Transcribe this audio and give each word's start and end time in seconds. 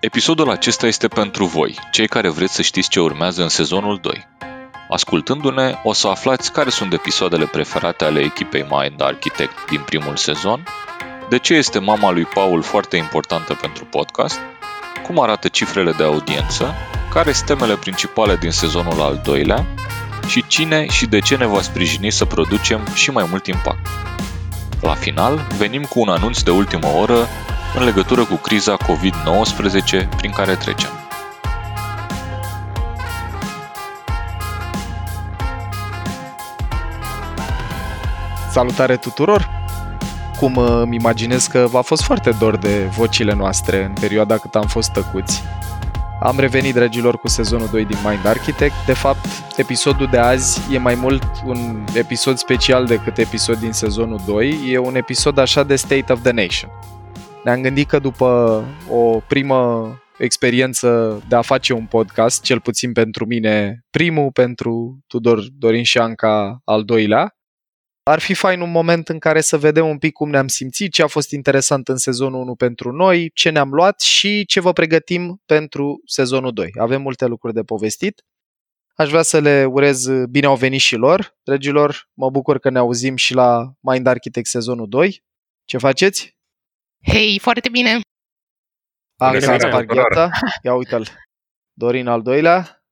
Episodul 0.00 0.50
acesta 0.50 0.86
este 0.86 1.08
pentru 1.08 1.44
voi, 1.44 1.78
cei 1.90 2.08
care 2.08 2.28
vreți 2.28 2.54
să 2.54 2.62
știți 2.62 2.88
ce 2.88 3.00
urmează 3.00 3.42
în 3.42 3.48
sezonul 3.48 3.98
2. 4.02 4.28
Ascultându-ne, 4.90 5.74
o 5.82 5.92
să 5.92 6.08
aflați 6.08 6.52
care 6.52 6.70
sunt 6.70 6.92
episoadele 6.92 7.46
preferate 7.46 8.04
ale 8.04 8.20
echipei 8.20 8.66
Mind 8.70 9.02
Architect 9.02 9.70
din 9.70 9.80
primul 9.80 10.16
sezon, 10.16 10.64
de 11.28 11.38
ce 11.38 11.54
este 11.54 11.78
mama 11.78 12.10
lui 12.10 12.24
Paul 12.24 12.62
foarte 12.62 12.96
importantă 12.96 13.54
pentru 13.54 13.84
podcast, 13.84 14.38
cum 15.06 15.20
arată 15.20 15.48
cifrele 15.48 15.92
de 15.92 16.02
audiență, 16.02 16.74
care 17.12 17.32
sunt 17.32 17.46
temele 17.46 17.76
principale 17.76 18.36
din 18.36 18.50
sezonul 18.50 19.00
al 19.00 19.20
doilea 19.24 19.66
și 20.26 20.44
cine 20.46 20.86
și 20.86 21.06
de 21.06 21.18
ce 21.18 21.36
ne 21.36 21.46
va 21.46 21.60
sprijini 21.60 22.10
să 22.10 22.24
producem 22.24 22.80
și 22.94 23.10
mai 23.10 23.26
mult 23.30 23.46
impact. 23.46 23.86
La 24.80 24.94
final, 24.94 25.46
venim 25.58 25.82
cu 25.82 26.00
un 26.00 26.08
anunț 26.08 26.42
de 26.42 26.50
ultimă 26.50 26.86
oră 26.86 27.28
în 27.74 27.84
legătură 27.84 28.24
cu 28.24 28.34
criza 28.34 28.76
COVID-19 28.76 30.08
prin 30.16 30.30
care 30.30 30.54
trecem. 30.54 30.90
Salutare 38.50 38.96
tuturor! 38.96 39.48
Cum 40.38 40.56
îmi 40.56 40.96
imaginez 40.96 41.46
că 41.46 41.66
v-a 41.70 41.80
fost 41.80 42.02
foarte 42.02 42.30
dor 42.38 42.56
de 42.56 42.88
vocile 42.96 43.34
noastre 43.34 43.84
în 43.84 43.92
perioada 44.00 44.38
cât 44.38 44.54
am 44.54 44.66
fost 44.66 44.90
tăcuți. 44.90 45.42
Am 46.22 46.38
revenit, 46.38 46.74
dragilor, 46.74 47.18
cu 47.18 47.28
sezonul 47.28 47.68
2 47.70 47.84
din 47.84 47.96
Mind 48.04 48.26
Architect. 48.26 48.74
De 48.86 48.92
fapt, 48.92 49.26
episodul 49.56 50.06
de 50.06 50.18
azi 50.18 50.60
e 50.72 50.78
mai 50.78 50.94
mult 50.94 51.24
un 51.44 51.84
episod 51.92 52.36
special 52.36 52.86
decât 52.86 53.18
episod 53.18 53.58
din 53.58 53.72
sezonul 53.72 54.20
2. 54.26 54.60
E 54.68 54.78
un 54.78 54.94
episod 54.94 55.38
așa 55.38 55.62
de 55.62 55.76
State 55.76 56.12
of 56.12 56.22
the 56.22 56.32
Nation. 56.32 56.70
Ne-am 57.44 57.62
gândit 57.62 57.88
că 57.88 57.98
după 57.98 58.62
o 58.90 59.20
primă 59.20 59.94
experiență 60.18 61.20
de 61.28 61.36
a 61.36 61.42
face 61.42 61.72
un 61.72 61.86
podcast, 61.86 62.42
cel 62.42 62.60
puțin 62.60 62.92
pentru 62.92 63.26
mine 63.26 63.84
primul, 63.90 64.32
pentru 64.32 64.98
Tudor 65.06 65.40
Dorin 65.58 65.82
și 65.82 65.98
Anca 65.98 66.60
al 66.64 66.84
doilea, 66.84 67.34
ar 68.02 68.20
fi 68.20 68.34
fain 68.34 68.60
un 68.60 68.70
moment 68.70 69.08
în 69.08 69.18
care 69.18 69.40
să 69.40 69.58
vedem 69.58 69.88
un 69.88 69.98
pic 69.98 70.12
cum 70.12 70.30
ne-am 70.30 70.48
simțit, 70.48 70.92
ce 70.92 71.02
a 71.02 71.06
fost 71.06 71.30
interesant 71.30 71.88
în 71.88 71.96
sezonul 71.96 72.40
1 72.40 72.54
pentru 72.54 72.92
noi, 72.92 73.30
ce 73.34 73.50
ne-am 73.50 73.70
luat 73.70 74.00
și 74.00 74.44
ce 74.46 74.60
vă 74.60 74.72
pregătim 74.72 75.42
pentru 75.46 76.00
sezonul 76.06 76.52
2. 76.52 76.70
Avem 76.78 77.02
multe 77.02 77.26
lucruri 77.26 77.54
de 77.54 77.62
povestit. 77.62 78.24
Aș 78.94 79.08
vrea 79.08 79.22
să 79.22 79.38
le 79.38 79.64
urez 79.64 80.08
bine 80.30 80.46
au 80.46 80.56
venit 80.56 80.80
și 80.80 80.96
lor. 80.96 81.36
Dragilor, 81.42 82.08
mă 82.12 82.30
bucur 82.30 82.58
că 82.58 82.70
ne 82.70 82.78
auzim 82.78 83.16
și 83.16 83.34
la 83.34 83.72
Mind 83.80 84.06
Architect 84.06 84.46
sezonul 84.46 84.88
2. 84.88 85.24
Ce 85.64 85.78
faceți? 85.78 86.38
Hei, 87.02 87.38
foarte 87.38 87.68
bine! 87.68 88.00
Anca 89.20 89.58
Spargheta. 89.58 90.30
Ia 90.62 90.74
uite-l. 90.74 91.06
Dorin 91.72 92.06
al 92.06 92.22
doilea. 92.22 92.84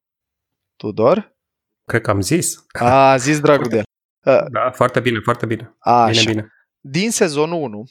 Tudor. 0.77 1.37
Cred 1.85 2.03
că 2.03 2.11
am 2.11 2.21
zis. 2.21 2.65
A, 2.81 3.11
a 3.11 3.17
zis 3.17 3.41
dragul 3.41 3.69
de 3.69 3.77
el. 3.77 4.47
Da, 4.51 4.71
foarte 4.71 5.01
bine, 5.01 5.19
foarte 5.21 5.47
bine. 5.47 5.77
A, 5.79 6.05
Bine, 6.07 6.19
așa. 6.19 6.31
bine. 6.31 6.53
Din 6.81 7.11
sezonul 7.11 7.63
1 7.63 7.85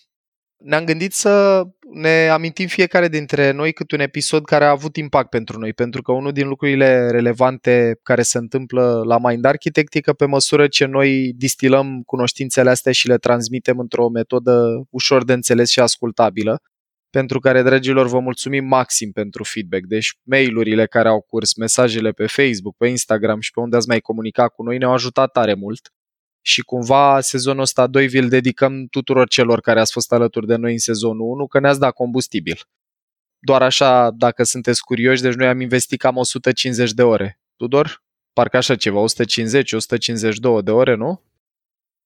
ne-am 0.58 0.86
gândit 0.86 1.14
să 1.14 1.64
ne 1.94 2.30
amintim 2.30 2.68
fiecare 2.68 3.08
dintre 3.08 3.52
noi 3.52 3.74
cât 3.74 3.92
un 3.92 4.00
episod 4.00 4.46
care 4.46 4.66
a 4.66 4.70
avut 4.70 4.96
impact 4.96 5.30
pentru 5.30 5.60
noi, 5.60 5.74
pentru 5.74 6.02
că 6.02 6.12
unul 6.12 6.32
din 6.32 6.48
lucrurile 6.48 7.10
relevante 7.12 8.00
care 8.04 8.22
se 8.22 8.38
întâmplă 8.38 9.04
la 9.06 9.18
Mind 9.18 9.46
Architect 9.46 9.96
e 9.96 10.00
că 10.00 10.14
pe 10.14 10.26
măsură 10.26 10.68
ce 10.68 10.86
noi 10.86 11.34
distilăm 11.36 12.02
cunoștințele 12.06 12.70
astea 12.70 12.92
și 12.92 13.08
le 13.08 13.18
transmitem 13.18 13.80
într-o 13.80 14.10
metodă 14.10 14.84
ușor 14.90 15.24
de 15.24 15.34
înțeles 15.34 15.70
și 15.70 15.80
ascultabilă, 15.80 16.62
pentru 17.10 17.40
care, 17.40 17.62
dragilor, 17.62 18.08
vă 18.08 18.20
mulțumim 18.20 18.66
maxim 18.66 19.12
pentru 19.12 19.44
feedback. 19.44 19.84
Deci, 19.86 20.14
mail-urile 20.24 20.86
care 20.86 21.08
au 21.08 21.22
curs, 21.22 21.56
mesajele 21.56 22.12
pe 22.12 22.26
Facebook, 22.26 22.76
pe 22.78 22.88
Instagram 22.88 23.40
și 23.40 23.52
pe 23.52 23.60
unde 23.60 23.76
ați 23.76 23.88
mai 23.88 24.00
comunicat 24.00 24.54
cu 24.54 24.64
noi 24.64 24.78
ne-au 24.78 24.94
ajutat 24.94 25.32
tare 25.32 25.54
mult 25.54 25.92
și 26.48 26.62
cumva 26.62 27.22
sezonul 27.22 27.62
ăsta 27.62 27.88
2 27.88 28.08
vi-l 28.08 28.30
dedicăm 28.30 28.86
tuturor 28.86 29.28
celor 29.28 29.62
care 29.62 29.80
ați 29.80 29.92
fost 29.92 30.12
alături 30.14 30.48
de 30.48 30.56
noi 30.56 30.72
în 30.72 30.78
sezonul 30.78 31.30
1, 31.30 31.48
că 31.48 31.60
ne-ați 31.60 31.80
dat 31.80 31.94
combustibil. 31.94 32.60
Doar 33.40 33.62
așa, 33.62 34.12
dacă 34.12 34.44
sunteți 34.44 34.82
curioși, 34.82 35.22
deci 35.22 35.34
noi 35.34 35.48
am 35.48 35.62
investit 35.62 36.00
cam 36.00 36.16
150 36.16 36.92
de 36.92 37.04
ore. 37.04 37.40
Tudor? 37.56 38.04
Parcă 38.34 38.58
așa 38.58 38.76
ceva, 38.76 39.04
150-152 40.60 40.64
de 40.64 40.72
ore, 40.72 40.96
nu? 40.96 41.22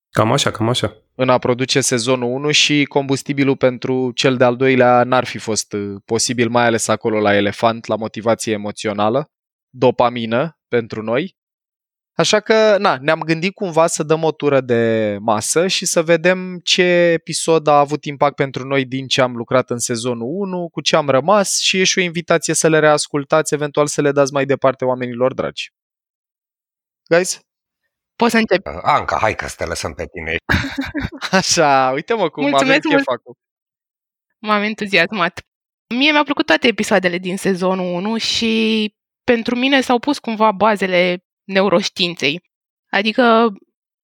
Cam 0.09 0.31
așa, 0.31 0.51
cam 0.51 0.69
așa. 0.69 0.95
În 1.15 1.29
a 1.29 1.37
produce 1.37 1.81
sezonul 1.81 2.31
1 2.31 2.51
și 2.51 2.85
combustibilul 2.85 3.55
pentru 3.55 4.11
cel 4.11 4.37
de-al 4.37 4.55
doilea 4.55 5.03
n-ar 5.03 5.25
fi 5.25 5.37
fost 5.37 5.73
uh, 5.73 5.95
posibil, 6.05 6.49
mai 6.49 6.65
ales 6.65 6.87
acolo 6.87 7.19
la 7.19 7.35
elefant, 7.35 7.85
la 7.85 7.95
motivație 7.95 8.53
emoțională, 8.53 9.31
dopamină 9.69 10.59
pentru 10.67 11.01
noi. 11.01 11.39
Așa 12.21 12.39
că, 12.39 12.77
na, 12.77 12.97
ne-am 13.01 13.19
gândit 13.19 13.53
cumva 13.53 13.87
să 13.87 14.03
dăm 14.03 14.23
o 14.23 14.31
tură 14.31 14.61
de 14.61 15.17
masă 15.19 15.67
și 15.67 15.85
să 15.85 16.01
vedem 16.01 16.59
ce 16.63 16.83
episod 17.13 17.67
a 17.67 17.79
avut 17.79 18.05
impact 18.05 18.35
pentru 18.35 18.67
noi 18.67 18.85
din 18.85 19.07
ce 19.07 19.21
am 19.21 19.35
lucrat 19.35 19.69
în 19.69 19.79
sezonul 19.79 20.27
1, 20.27 20.69
cu 20.69 20.81
ce 20.81 20.95
am 20.95 21.09
rămas 21.09 21.59
și 21.59 21.79
e 21.79 21.83
și 21.83 21.99
o 21.99 22.01
invitație 22.01 22.53
să 22.53 22.67
le 22.69 22.79
reascultați, 22.79 23.53
eventual 23.53 23.87
să 23.87 24.01
le 24.01 24.11
dați 24.11 24.33
mai 24.33 24.45
departe 24.45 24.85
oamenilor 24.85 25.33
dragi. 25.33 25.71
Guys? 27.09 27.39
Poți 28.15 28.31
să 28.31 28.37
încep. 28.37 28.67
Anca, 28.81 29.17
hai 29.17 29.35
că 29.35 29.47
să 29.47 29.55
te 29.57 29.65
lăsăm 29.65 29.93
pe 29.93 30.05
tine. 30.05 30.35
Așa, 31.39 31.91
uite-mă 31.93 32.29
cum 32.29 32.43
Mulțumesc 32.43 32.85
avem 32.85 32.97
chef 32.97 33.05
mult. 33.07 33.19
acum. 33.19 33.33
M-am 34.39 34.61
entuziasmat. 34.61 35.41
Mie 35.95 36.11
mi-au 36.11 36.23
plăcut 36.23 36.45
toate 36.45 36.67
episoadele 36.67 37.17
din 37.17 37.37
sezonul 37.37 37.93
1 37.93 38.17
și 38.17 38.93
pentru 39.23 39.55
mine 39.55 39.81
s-au 39.81 39.99
pus 39.99 40.19
cumva 40.19 40.51
bazele 40.51 41.25
neuroștiinței. 41.43 42.41
Adică 42.89 43.53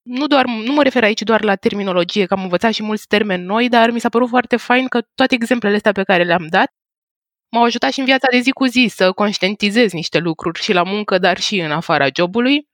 nu, 0.02 0.28
doar, 0.28 0.46
nu 0.46 0.74
mă 0.74 0.84
refer 0.84 1.04
aici 1.04 1.22
doar 1.22 1.44
la 1.44 1.56
terminologie, 1.56 2.26
că 2.26 2.34
am 2.34 2.42
învățat 2.42 2.74
și 2.74 2.84
mulți 2.84 3.08
termeni 3.08 3.44
noi, 3.44 3.70
dar 3.70 3.90
mi 3.90 4.00
s-a 4.00 4.10
părut 4.10 4.30
foarte 4.30 4.56
fain 4.58 4.88
că 4.88 5.02
toate 5.16 5.36
exemplele 5.36 5.76
astea 5.76 5.92
pe 5.92 6.04
care 6.04 6.24
le-am 6.24 6.48
dat 6.50 6.72
m-au 7.52 7.64
ajutat 7.64 7.92
și 7.92 8.00
în 8.00 8.06
viața 8.06 8.28
de 8.32 8.40
zi 8.40 8.52
cu 8.52 8.66
zi 8.66 8.88
să 8.90 9.12
conștientizez 9.12 9.92
niște 9.92 10.18
lucruri 10.18 10.62
și 10.62 10.74
la 10.74 10.84
muncă, 10.84 11.18
dar 11.18 11.40
și 11.40 11.60
în 11.60 11.72
afara 11.72 12.08
jobului 12.16 12.68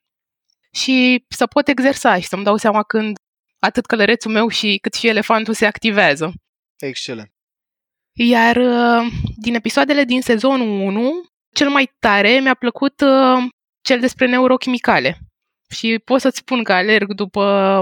și 0.72 1.26
să 1.28 1.46
pot 1.48 1.68
exersa 1.68 2.20
și 2.20 2.28
să-mi 2.28 2.44
dau 2.44 2.58
seama 2.58 2.84
când 2.84 3.16
atât 3.60 3.86
călărețul 3.86 4.32
meu 4.32 4.48
și 4.48 4.78
cât 4.82 4.94
și 4.94 5.08
elefantul 5.08 5.54
se 5.54 5.66
activează. 5.66 6.34
Excelent. 6.78 7.32
Iar 8.14 8.56
uh, 8.56 9.12
din 9.36 9.56
episoadele 9.56 10.04
din 10.04 10.22
sezonul 10.22 10.68
1, 10.68 11.12
cel 11.56 11.70
mai 11.70 11.92
tare 12.00 12.40
mi-a 12.40 12.54
plăcut 12.54 13.02
uh, 13.02 13.44
cel 13.84 14.00
despre 14.00 14.28
neurochimicale. 14.28 15.18
Și 15.70 16.02
pot 16.06 16.22
să-ți 16.22 16.38
spun 16.38 16.64
că 16.64 16.74
alerg 16.74 17.14
după, 17.14 17.82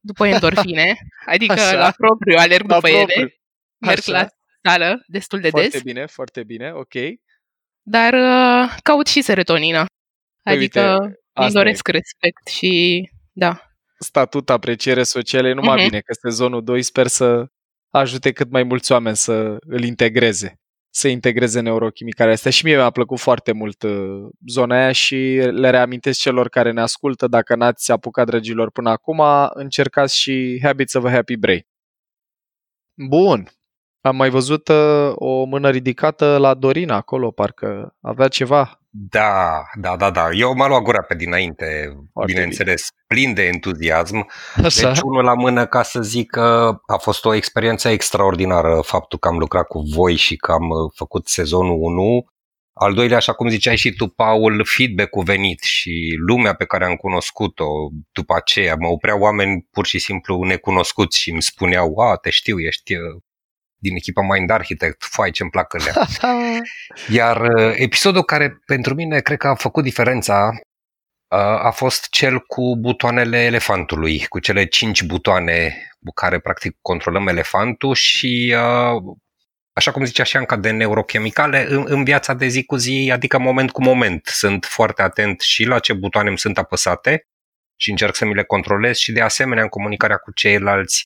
după 0.00 0.26
endorfine, 0.26 0.94
adică 1.26 1.52
Așa. 1.52 1.76
la 1.78 1.90
propriu 1.96 2.36
alerg 2.38 2.68
La 2.68 2.74
după 2.74 2.88
propriu. 2.88 3.18
ele, 3.20 3.34
merg 3.78 3.98
Așa. 3.98 4.12
la 4.12 4.28
sală 4.62 5.02
destul 5.06 5.40
de 5.40 5.48
Foarte 5.50 5.68
des, 5.68 5.82
bine, 5.82 6.06
foarte 6.06 6.44
bine, 6.44 6.70
ok. 6.72 6.94
dar 7.82 8.12
uh, 8.14 8.74
caut 8.82 9.06
și 9.06 9.22
serotonină. 9.22 9.84
Păi 10.42 10.54
Adică 10.54 10.80
uite, 10.80 11.02
îmi 11.02 11.14
asta 11.32 11.58
doresc 11.58 11.88
respect 11.88 12.46
și 12.48 13.02
da. 13.32 13.60
statut 13.98 14.50
apreciere 14.50 15.02
sociale, 15.02 15.48
e 15.48 15.52
numai 15.52 15.76
Mhm. 15.76 15.84
bine 15.88 16.00
că 16.00 16.12
sezonul 16.28 16.64
2 16.64 16.82
sper 16.82 17.06
să 17.06 17.46
ajute 17.90 18.32
cât 18.32 18.50
mai 18.50 18.62
mulți 18.62 18.92
oameni 18.92 19.16
să 19.16 19.56
îl 19.60 19.84
integreze, 19.84 20.60
să 20.96 21.08
integreze 21.08 21.60
neurochimicarea 21.60 22.32
astea. 22.32 22.50
Și 22.50 22.64
mie 22.64 22.74
mi-a 22.74 22.90
plăcut 22.90 23.18
foarte 23.18 23.52
mult 23.52 23.82
uh, 23.82 24.28
zona 24.48 24.76
aia 24.76 24.92
și 24.92 25.16
le 25.50 25.70
reamintesc 25.70 26.18
celor 26.18 26.48
care 26.48 26.72
ne 26.72 26.80
ascultă, 26.80 27.26
dacă 27.26 27.54
n-ați 27.54 27.92
apucat, 27.92 28.26
dragilor, 28.26 28.70
până 28.70 28.90
acum, 28.90 29.22
încercați 29.54 30.18
și 30.18 30.60
Habits 30.62 30.94
of 30.94 31.04
a 31.04 31.10
Happy 31.10 31.36
Brain. 31.36 31.66
Bun. 33.08 33.48
Am 34.00 34.16
mai 34.16 34.30
văzut 34.30 34.68
uh, 34.68 35.12
o 35.14 35.44
mână 35.44 35.70
ridicată 35.70 36.36
la 36.36 36.54
Dorina 36.54 36.94
acolo, 36.94 37.30
parcă 37.30 37.96
avea 38.00 38.28
ceva. 38.28 38.80
Da, 38.98 39.64
da, 39.80 39.96
da, 39.96 40.10
da. 40.10 40.28
Eu 40.32 40.54
m-am 40.54 40.68
luat 40.68 40.82
gura 40.82 41.02
pe 41.02 41.14
dinainte, 41.14 41.96
Foarte 42.12 42.32
bineînțeles, 42.32 42.88
plin 43.06 43.34
de 43.34 43.42
entuziasm. 43.42 44.26
Așa. 44.64 44.88
Deci 44.88 45.00
unul 45.00 45.24
la 45.24 45.34
mână 45.34 45.66
ca 45.66 45.82
să 45.82 46.02
zic 46.02 46.30
că 46.30 46.78
a 46.86 46.96
fost 46.96 47.24
o 47.24 47.34
experiență 47.34 47.88
extraordinară 47.88 48.80
faptul 48.84 49.18
că 49.18 49.28
am 49.28 49.38
lucrat 49.38 49.66
cu 49.66 49.80
voi 49.80 50.14
și 50.14 50.36
că 50.36 50.52
am 50.52 50.68
uh, 50.68 50.92
făcut 50.94 51.28
sezonul 51.28 51.78
1. 51.80 52.24
Al 52.72 52.94
doilea, 52.94 53.16
așa 53.16 53.32
cum 53.32 53.48
ziceai 53.48 53.76
și 53.76 53.92
tu, 53.92 54.06
Paul, 54.06 54.64
feedback-ul 54.64 55.22
venit 55.22 55.62
și 55.62 56.16
lumea 56.26 56.54
pe 56.54 56.64
care 56.64 56.84
am 56.84 56.94
cunoscut-o 56.94 57.66
după 58.12 58.34
aceea, 58.36 58.74
mă 58.78 58.88
opreau 58.88 59.20
oameni 59.20 59.66
pur 59.70 59.86
și 59.86 59.98
simplu 59.98 60.42
necunoscuți 60.42 61.18
și 61.18 61.30
îmi 61.30 61.42
spuneau, 61.42 61.98
a, 61.98 62.16
te 62.16 62.30
știu, 62.30 62.60
ești 62.60 62.94
uh, 62.94 63.22
din 63.78 63.94
echipa 63.96 64.22
Mind 64.22 64.50
Architect, 64.50 65.04
fai 65.04 65.30
ce-mi 65.30 65.50
plac 65.50 65.74
alea. 65.74 66.06
Iar 67.18 67.40
uh, 67.40 67.72
episodul 67.76 68.22
care 68.22 68.58
pentru 68.66 68.94
mine 68.94 69.20
cred 69.20 69.38
că 69.38 69.48
a 69.48 69.54
făcut 69.54 69.82
diferența 69.82 70.48
uh, 71.28 71.38
a 71.38 71.70
fost 71.70 72.08
cel 72.08 72.38
cu 72.38 72.76
butoanele 72.76 73.44
elefantului, 73.44 74.26
cu 74.28 74.38
cele 74.38 74.64
cinci 74.64 75.02
butoane 75.02 75.88
cu 76.04 76.12
care 76.12 76.38
practic 76.38 76.76
controlăm 76.82 77.28
elefantul 77.28 77.94
și 77.94 78.54
uh, 78.56 79.16
așa 79.72 79.92
cum 79.92 80.04
zicea 80.04 80.22
și 80.22 80.36
Anca, 80.36 80.56
de 80.56 80.70
neurochimicale 80.70 81.66
în, 81.68 81.84
în 81.86 82.04
viața 82.04 82.34
de 82.34 82.46
zi 82.46 82.64
cu 82.64 82.76
zi, 82.76 83.10
adică 83.12 83.38
moment 83.38 83.70
cu 83.70 83.82
moment. 83.82 84.26
Sunt 84.26 84.64
foarte 84.64 85.02
atent 85.02 85.40
și 85.40 85.64
la 85.64 85.78
ce 85.78 85.92
butoane 85.92 86.28
îmi 86.28 86.38
sunt 86.38 86.58
apăsate 86.58 87.26
și 87.76 87.90
încerc 87.90 88.14
să 88.14 88.24
mi 88.24 88.34
le 88.34 88.44
controlez 88.44 88.96
și 88.96 89.12
de 89.12 89.20
asemenea 89.20 89.62
în 89.62 89.68
comunicarea 89.68 90.16
cu 90.16 90.32
ceilalți 90.32 91.04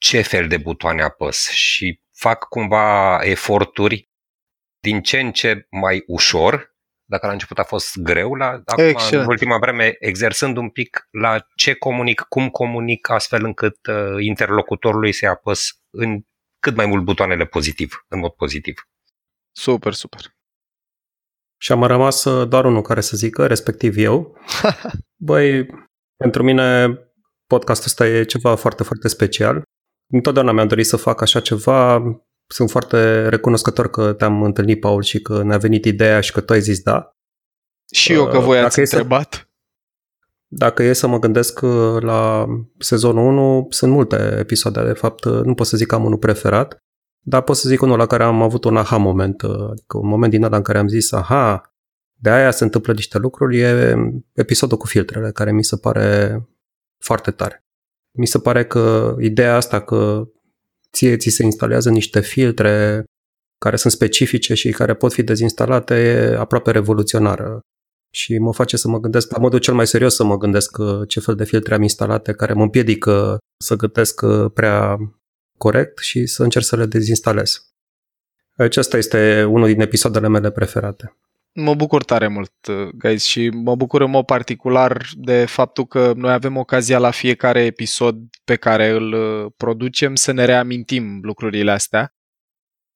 ce 0.00 0.22
fel 0.22 0.48
de 0.48 0.56
butoane 0.56 1.02
apăs 1.02 1.48
și 1.48 2.00
fac 2.12 2.48
cumva 2.48 3.18
eforturi 3.22 4.10
din 4.82 5.02
ce 5.02 5.20
în 5.20 5.32
ce 5.32 5.66
mai 5.70 6.02
ușor, 6.06 6.74
dacă 7.04 7.26
la 7.26 7.32
început 7.32 7.58
a 7.58 7.62
fost 7.62 7.98
greu, 7.98 8.34
la, 8.34 8.46
acum, 8.64 8.84
Excellent. 8.84 9.22
în 9.22 9.30
ultima 9.30 9.58
vreme, 9.58 9.96
exersând 9.98 10.56
un 10.56 10.68
pic 10.68 11.08
la 11.10 11.46
ce 11.54 11.74
comunic, 11.74 12.20
cum 12.20 12.48
comunic, 12.48 13.08
astfel 13.08 13.44
încât 13.44 13.86
uh, 13.86 14.24
interlocutorului 14.24 15.12
să 15.12 15.26
apăs 15.26 15.80
în 15.90 16.20
cât 16.58 16.76
mai 16.76 16.86
mult 16.86 17.04
butoanele 17.04 17.44
pozitiv, 17.44 18.04
în 18.08 18.18
mod 18.18 18.30
pozitiv. 18.30 18.88
Super, 19.52 19.92
super. 19.92 20.20
Și 21.60 21.72
am 21.72 21.82
rămas 21.82 22.24
uh, 22.24 22.48
doar 22.48 22.64
unul 22.64 22.82
care 22.82 23.00
să 23.00 23.16
zică, 23.16 23.46
respectiv 23.46 23.96
eu. 23.96 24.38
Băi, 25.28 25.66
pentru 26.16 26.42
mine 26.42 26.98
podcastul 27.46 27.86
ăsta 27.86 28.06
e 28.06 28.24
ceva 28.24 28.54
foarte, 28.54 28.82
foarte 28.82 29.08
special. 29.08 29.62
Întotdeauna 30.10 30.52
mi-am 30.52 30.68
dorit 30.68 30.86
să 30.86 30.96
fac 30.96 31.20
așa 31.20 31.40
ceva. 31.40 32.02
Sunt 32.46 32.70
foarte 32.70 33.28
recunoscător 33.28 33.90
că 33.90 34.12
te-am 34.12 34.42
întâlnit, 34.42 34.80
Paul, 34.80 35.02
și 35.02 35.20
că 35.22 35.42
ne-a 35.42 35.58
venit 35.58 35.84
ideea 35.84 36.20
și 36.20 36.32
că 36.32 36.40
tu 36.40 36.52
ai 36.52 36.60
zis 36.60 36.80
da. 36.82 37.16
Și 37.92 38.12
eu 38.12 38.26
că 38.28 38.36
Uh, 38.36 38.42
voi 38.44 38.54
dacă 38.54 38.66
ați 38.66 38.80
e 38.80 38.84
să- 38.84 38.96
întrebat. 38.96 39.44
Dacă 40.52 40.82
e 40.82 40.92
să 40.92 41.06
mă 41.06 41.18
gândesc 41.18 41.60
uh, 41.62 41.96
la 42.00 42.46
sezonul 42.78 43.26
1, 43.26 43.66
sunt 43.70 43.92
multe 43.92 44.36
episoade, 44.38 44.82
de 44.84 44.92
fapt, 44.92 45.24
uh, 45.24 45.40
nu 45.44 45.54
pot 45.54 45.66
să 45.66 45.76
zic 45.76 45.86
că 45.86 45.94
am 45.94 46.04
unul 46.04 46.18
preferat, 46.18 46.76
dar 47.20 47.42
pot 47.42 47.56
să 47.56 47.68
zic 47.68 47.82
unul 47.82 47.98
la 47.98 48.06
care 48.06 48.22
am 48.22 48.42
avut 48.42 48.64
un 48.64 48.76
aha 48.76 48.96
moment, 48.96 49.42
uh, 49.42 49.68
adică 49.70 49.98
un 49.98 50.08
moment 50.08 50.32
din 50.32 50.44
ăla 50.44 50.56
în 50.56 50.62
care 50.62 50.78
am 50.78 50.88
zis, 50.88 51.12
aha, 51.12 51.74
de 52.14 52.30
aia 52.30 52.50
se 52.50 52.64
întâmplă 52.64 52.92
niște 52.92 53.18
lucruri, 53.18 53.58
e 53.58 53.94
episodul 54.32 54.76
cu 54.76 54.86
filtrele, 54.86 55.30
care 55.32 55.52
mi 55.52 55.64
se 55.64 55.76
pare 55.76 56.38
foarte 56.98 57.30
tare. 57.30 57.64
Mi 58.18 58.26
se 58.26 58.38
pare 58.38 58.66
că 58.66 59.16
ideea 59.20 59.56
asta 59.56 59.80
că 59.80 60.24
ție 60.92 61.16
ți 61.16 61.28
se 61.28 61.42
instalează 61.42 61.90
niște 61.90 62.20
filtre 62.20 63.04
care 63.58 63.76
sunt 63.76 63.92
specifice 63.92 64.54
și 64.54 64.70
care 64.70 64.94
pot 64.94 65.12
fi 65.12 65.22
dezinstalate 65.22 65.94
e 65.94 66.36
aproape 66.36 66.70
revoluționară 66.70 67.60
și 68.10 68.38
mă 68.38 68.52
face 68.52 68.76
să 68.76 68.88
mă 68.88 68.98
gândesc, 68.98 69.30
la 69.30 69.38
modul 69.38 69.58
cel 69.58 69.74
mai 69.74 69.86
serios 69.86 70.14
să 70.14 70.24
mă 70.24 70.36
gândesc 70.36 70.78
uh, 70.78 71.08
ce 71.08 71.20
fel 71.20 71.34
de 71.34 71.44
filtre 71.44 71.74
am 71.74 71.82
instalate 71.82 72.32
care 72.32 72.52
mă 72.52 72.62
împiedică 72.62 73.38
să 73.64 73.76
gândesc 73.76 74.20
uh, 74.20 74.50
prea 74.54 74.96
corect 75.58 75.98
și 75.98 76.26
să 76.26 76.42
încerc 76.42 76.64
să 76.64 76.76
le 76.76 76.86
dezinstalez. 76.86 77.70
Acesta 78.56 78.96
este 78.96 79.44
unul 79.44 79.66
din 79.66 79.80
episoadele 79.80 80.28
mele 80.28 80.50
preferate. 80.50 81.16
Mă 81.52 81.74
bucur 81.74 82.04
tare 82.04 82.28
mult, 82.28 82.52
uh, 82.68 82.88
guys, 82.98 83.24
și 83.24 83.48
mă 83.48 83.74
bucur 83.74 84.00
în 84.00 84.10
mod 84.10 84.24
particular 84.24 85.06
de 85.16 85.44
faptul 85.44 85.86
că 85.86 86.12
noi 86.16 86.32
avem 86.32 86.56
ocazia 86.56 86.98
la 86.98 87.10
fiecare 87.10 87.64
episod 87.64 88.16
pe 88.44 88.56
care 88.56 88.88
îl 88.88 89.12
uh, 89.12 89.52
producem 89.56 90.14
să 90.14 90.32
ne 90.32 90.44
reamintim 90.44 91.18
lucrurile 91.22 91.70
astea. 91.70 92.14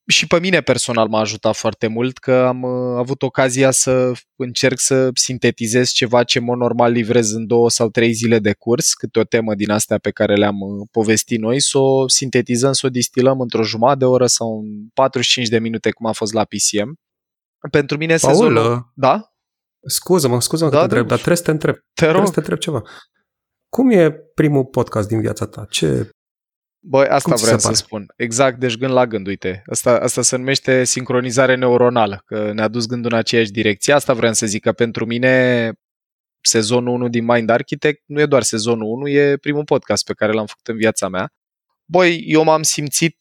Și 0.07 0.27
pe 0.27 0.41
mine 0.41 0.61
personal 0.61 1.09
m-a 1.09 1.21
ajutat 1.21 1.57
foarte 1.57 1.87
mult 1.87 2.19
că 2.19 2.33
am 2.33 2.63
uh, 2.63 2.99
avut 2.99 3.23
ocazia 3.23 3.71
să 3.71 4.13
încerc 4.37 4.79
să 4.81 5.11
sintetizez 5.15 5.91
ceva 5.91 6.23
ce 6.25 6.41
mă 6.41 6.57
normal 6.57 6.93
livrez 6.93 7.33
în 7.33 7.47
două 7.47 7.71
sau 7.71 7.89
trei 7.89 8.13
zile 8.13 8.39
de 8.39 8.53
curs, 8.53 8.95
câte 8.95 9.19
o 9.19 9.25
temă 9.25 9.55
din 9.55 9.71
astea 9.71 9.99
pe 9.99 10.11
care 10.11 10.35
le-am 10.35 10.61
uh, 10.61 10.87
povestit 10.91 11.41
noi, 11.41 11.61
să 11.61 11.79
o 11.79 12.09
sintetizăm, 12.09 12.73
să 12.73 12.87
o 12.87 12.91
distilăm 12.91 13.41
într-o 13.41 13.63
jumătate 13.63 13.99
de 13.99 14.05
oră 14.05 14.27
sau 14.27 14.61
în 14.61 14.89
45 14.95 15.49
de 15.49 15.59
minute 15.59 15.91
cum 15.91 16.07
a 16.07 16.13
fost 16.13 16.33
la 16.33 16.45
PCM. 16.45 17.04
Pentru 17.71 17.97
mine 17.97 18.17
Paul, 18.17 18.35
sezonul... 18.35 18.73
uh, 18.73 18.79
Da? 18.95 19.33
Scuză-mă, 19.87 20.41
scuză-mă 20.41 20.71
Da, 20.71 20.77
că 20.81 20.83
te 20.87 20.89
da, 20.95 20.99
întreb, 21.01 21.09
dar 21.09 21.17
trebuie 21.17 21.37
să 21.37 21.43
te 21.45 21.51
întreb. 21.51 21.75
Te 21.75 21.83
Trebuie 21.95 22.19
rog. 22.19 22.27
să 22.27 22.33
te 22.33 22.39
întreb 22.39 22.59
ceva. 22.59 22.83
Cum 23.69 23.91
e 23.91 24.13
primul 24.13 24.65
podcast 24.65 25.09
din 25.09 25.21
viața 25.21 25.47
ta? 25.47 25.67
Ce... 25.71 26.11
Băi, 26.87 27.07
asta 27.07 27.29
Cum 27.29 27.35
ți 27.37 27.43
vreau 27.43 27.57
se 27.59 27.63
să 27.63 27.69
pare? 27.71 27.83
spun. 27.85 28.07
Exact, 28.17 28.59
deci 28.59 28.77
gând 28.77 28.93
la 28.93 29.07
gând, 29.07 29.27
uite. 29.27 29.63
Asta, 29.67 29.99
asta 30.01 30.23
se 30.23 30.37
numește 30.37 30.85
sincronizare 30.85 31.55
neuronală, 31.55 32.23
că 32.25 32.53
ne-a 32.53 32.69
dus 32.69 32.87
gândul 32.87 33.13
în 33.13 33.19
aceeași 33.19 33.51
direcție. 33.51 33.93
Asta 33.93 34.13
vreau 34.13 34.33
să 34.33 34.47
zic, 34.47 34.63
că 34.63 34.73
pentru 34.73 35.07
mine 35.07 35.73
sezonul 36.41 36.95
1 36.95 37.09
din 37.09 37.25
Mind 37.25 37.51
Architect 37.51 38.03
nu 38.07 38.21
e 38.21 38.27
doar 38.27 38.43
sezonul 38.43 38.87
1, 38.89 39.09
e 39.09 39.37
primul 39.37 39.65
podcast 39.65 40.05
pe 40.05 40.13
care 40.13 40.33
l-am 40.33 40.47
făcut 40.47 40.67
în 40.69 40.77
viața 40.77 41.09
mea. 41.09 41.29
Băi, 41.85 42.23
eu 42.27 42.45
m-am 42.45 42.63
simțit 42.63 43.17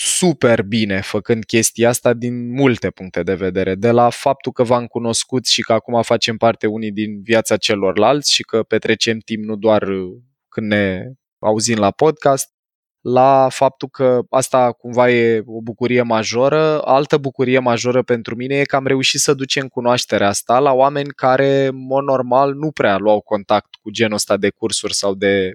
super 0.00 0.62
bine 0.62 1.00
făcând 1.00 1.44
chestia 1.44 1.88
asta 1.88 2.12
din 2.12 2.50
multe 2.52 2.90
puncte 2.90 3.22
de 3.22 3.34
vedere. 3.34 3.74
De 3.74 3.90
la 3.90 4.10
faptul 4.10 4.52
că 4.52 4.62
v-am 4.62 4.86
cunoscut 4.86 5.46
și 5.46 5.62
că 5.62 5.72
acum 5.72 6.02
facem 6.02 6.36
parte 6.36 6.66
unii 6.66 6.92
din 6.92 7.22
viața 7.22 7.56
celorlalți 7.56 8.32
și 8.32 8.42
că 8.42 8.62
petrecem 8.62 9.18
timp 9.18 9.44
nu 9.44 9.56
doar 9.56 9.82
uh, 9.82 10.16
când 10.48 10.66
ne 10.66 11.02
auzim 11.38 11.78
la 11.78 11.90
podcast, 11.90 12.52
la 13.00 13.48
faptul 13.50 13.88
că 13.88 14.20
asta 14.30 14.72
cumva 14.72 15.10
e 15.10 15.42
o 15.46 15.60
bucurie 15.60 16.02
majoră. 16.02 16.82
Altă 16.84 17.16
bucurie 17.16 17.58
majoră 17.58 18.02
pentru 18.02 18.34
mine 18.34 18.54
e 18.54 18.64
că 18.64 18.76
am 18.76 18.86
reușit 18.86 19.20
să 19.20 19.34
ducem 19.34 19.68
cunoașterea 19.68 20.28
asta 20.28 20.58
la 20.58 20.72
oameni 20.72 21.08
care, 21.08 21.66
în 21.66 21.86
mod 21.86 22.04
normal, 22.04 22.54
nu 22.54 22.70
prea 22.70 22.96
luau 22.96 23.20
contact 23.20 23.74
cu 23.82 23.90
genul 23.90 24.14
ăsta 24.14 24.36
de 24.36 24.50
cursuri 24.50 24.94
sau 24.94 25.14
de 25.14 25.52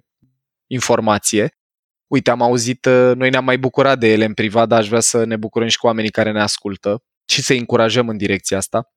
informație. 0.68 1.58
Uite, 2.14 2.30
am 2.30 2.42
auzit, 2.42 2.86
uh, 2.86 3.12
noi 3.16 3.30
ne-am 3.30 3.44
mai 3.44 3.58
bucurat 3.58 4.00
de 4.00 4.08
ele 4.08 4.26
în 4.26 4.34
privat, 4.34 4.68
dar 4.68 4.80
aș 4.80 4.88
vrea 4.88 5.00
să 5.00 5.24
ne 5.24 5.36
bucurăm 5.36 5.68
și 5.68 5.78
cu 5.78 5.86
oamenii 5.86 6.10
care 6.10 6.32
ne 6.32 6.42
ascultă 6.42 7.04
și 7.26 7.42
să-i 7.42 7.58
încurajăm 7.58 8.10
în 8.10 8.18
direcția 8.18 8.58
asta. 8.58 8.94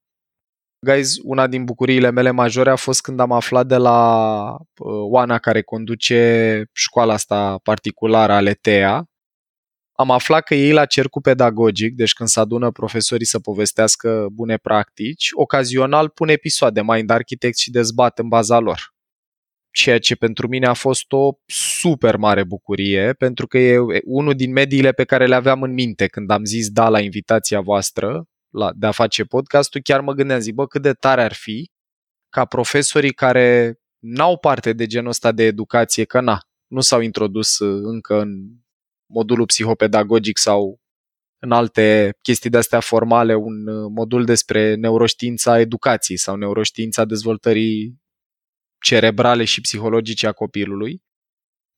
Guys, 0.86 1.16
una 1.22 1.46
din 1.46 1.64
bucuriile 1.64 2.10
mele 2.10 2.30
majore 2.30 2.70
a 2.70 2.76
fost 2.76 3.00
când 3.00 3.20
am 3.20 3.32
aflat 3.32 3.66
de 3.66 3.76
la 3.76 4.50
uh, 4.50 5.10
Oana 5.10 5.38
care 5.38 5.62
conduce 5.62 6.64
școala 6.72 7.12
asta 7.12 7.58
particulară 7.62 8.32
Aletea. 8.32 9.04
Am 9.92 10.10
aflat 10.10 10.44
că 10.44 10.54
ei 10.54 10.72
la 10.72 10.86
cercul 10.86 11.22
pedagogic, 11.22 11.94
deci 11.94 12.12
când 12.12 12.28
se 12.28 12.40
adună 12.40 12.70
profesorii 12.70 13.26
să 13.26 13.38
povestească 13.38 14.26
bune 14.32 14.56
practici, 14.56 15.28
ocazional 15.32 16.08
pun 16.08 16.28
episoade 16.28 16.82
Mind 16.82 17.10
Architect 17.10 17.58
și 17.58 17.70
dezbat 17.70 18.18
în 18.18 18.28
baza 18.28 18.58
lor. 18.58 18.95
Ceea 19.76 19.99
ce 19.99 20.14
pentru 20.14 20.49
mine 20.49 20.67
a 20.67 20.73
fost 20.73 21.12
o 21.12 21.31
super 21.46 22.17
mare 22.17 22.44
bucurie, 22.44 23.12
pentru 23.12 23.46
că 23.46 23.58
e 23.58 23.78
unul 24.05 24.34
din 24.34 24.52
mediile 24.52 24.93
pe 24.93 25.05
care 25.05 25.26
le 25.26 25.34
aveam 25.34 25.62
în 25.62 25.73
minte 25.73 26.06
când 26.06 26.31
am 26.31 26.44
zis 26.44 26.71
da 26.71 26.88
la 26.88 27.00
invitația 27.00 27.61
voastră 27.61 28.25
la, 28.50 28.73
de 28.76 28.87
a 28.87 28.90
face 28.90 29.25
podcastul, 29.25 29.80
chiar 29.80 30.00
mă 30.00 30.12
gândeam, 30.12 30.40
zic, 30.40 30.54
bă, 30.54 30.66
cât 30.66 30.83
de 30.83 30.92
tare 30.92 31.23
ar 31.23 31.33
fi 31.33 31.71
ca 32.28 32.45
profesorii 32.45 33.12
care 33.12 33.78
n-au 33.99 34.38
parte 34.38 34.73
de 34.73 34.87
genul 34.87 35.09
ăsta 35.09 35.33
de 35.33 35.42
educație, 35.42 36.04
că 36.04 36.21
na, 36.21 36.40
nu 36.66 36.80
s-au 36.80 37.00
introdus 37.00 37.59
uh, 37.59 37.80
încă 37.83 38.21
în 38.21 38.30
modulul 39.06 39.47
psihopedagogic 39.47 40.38
sau 40.38 40.80
în 41.42 41.52
alte 41.52 42.16
chestii 42.23 42.50
de-astea 42.50 42.80
formale, 42.80 43.35
un 43.35 43.66
uh, 43.66 43.90
modul 43.95 44.25
despre 44.25 44.75
neuroștiința 44.75 45.61
educației 45.61 46.18
sau 46.18 46.37
neuroștiința 46.37 47.04
dezvoltării 47.04 48.04
cerebrale 48.78 49.45
și 49.45 49.61
psihologice 49.61 50.26
a 50.26 50.33
copilului. 50.33 51.02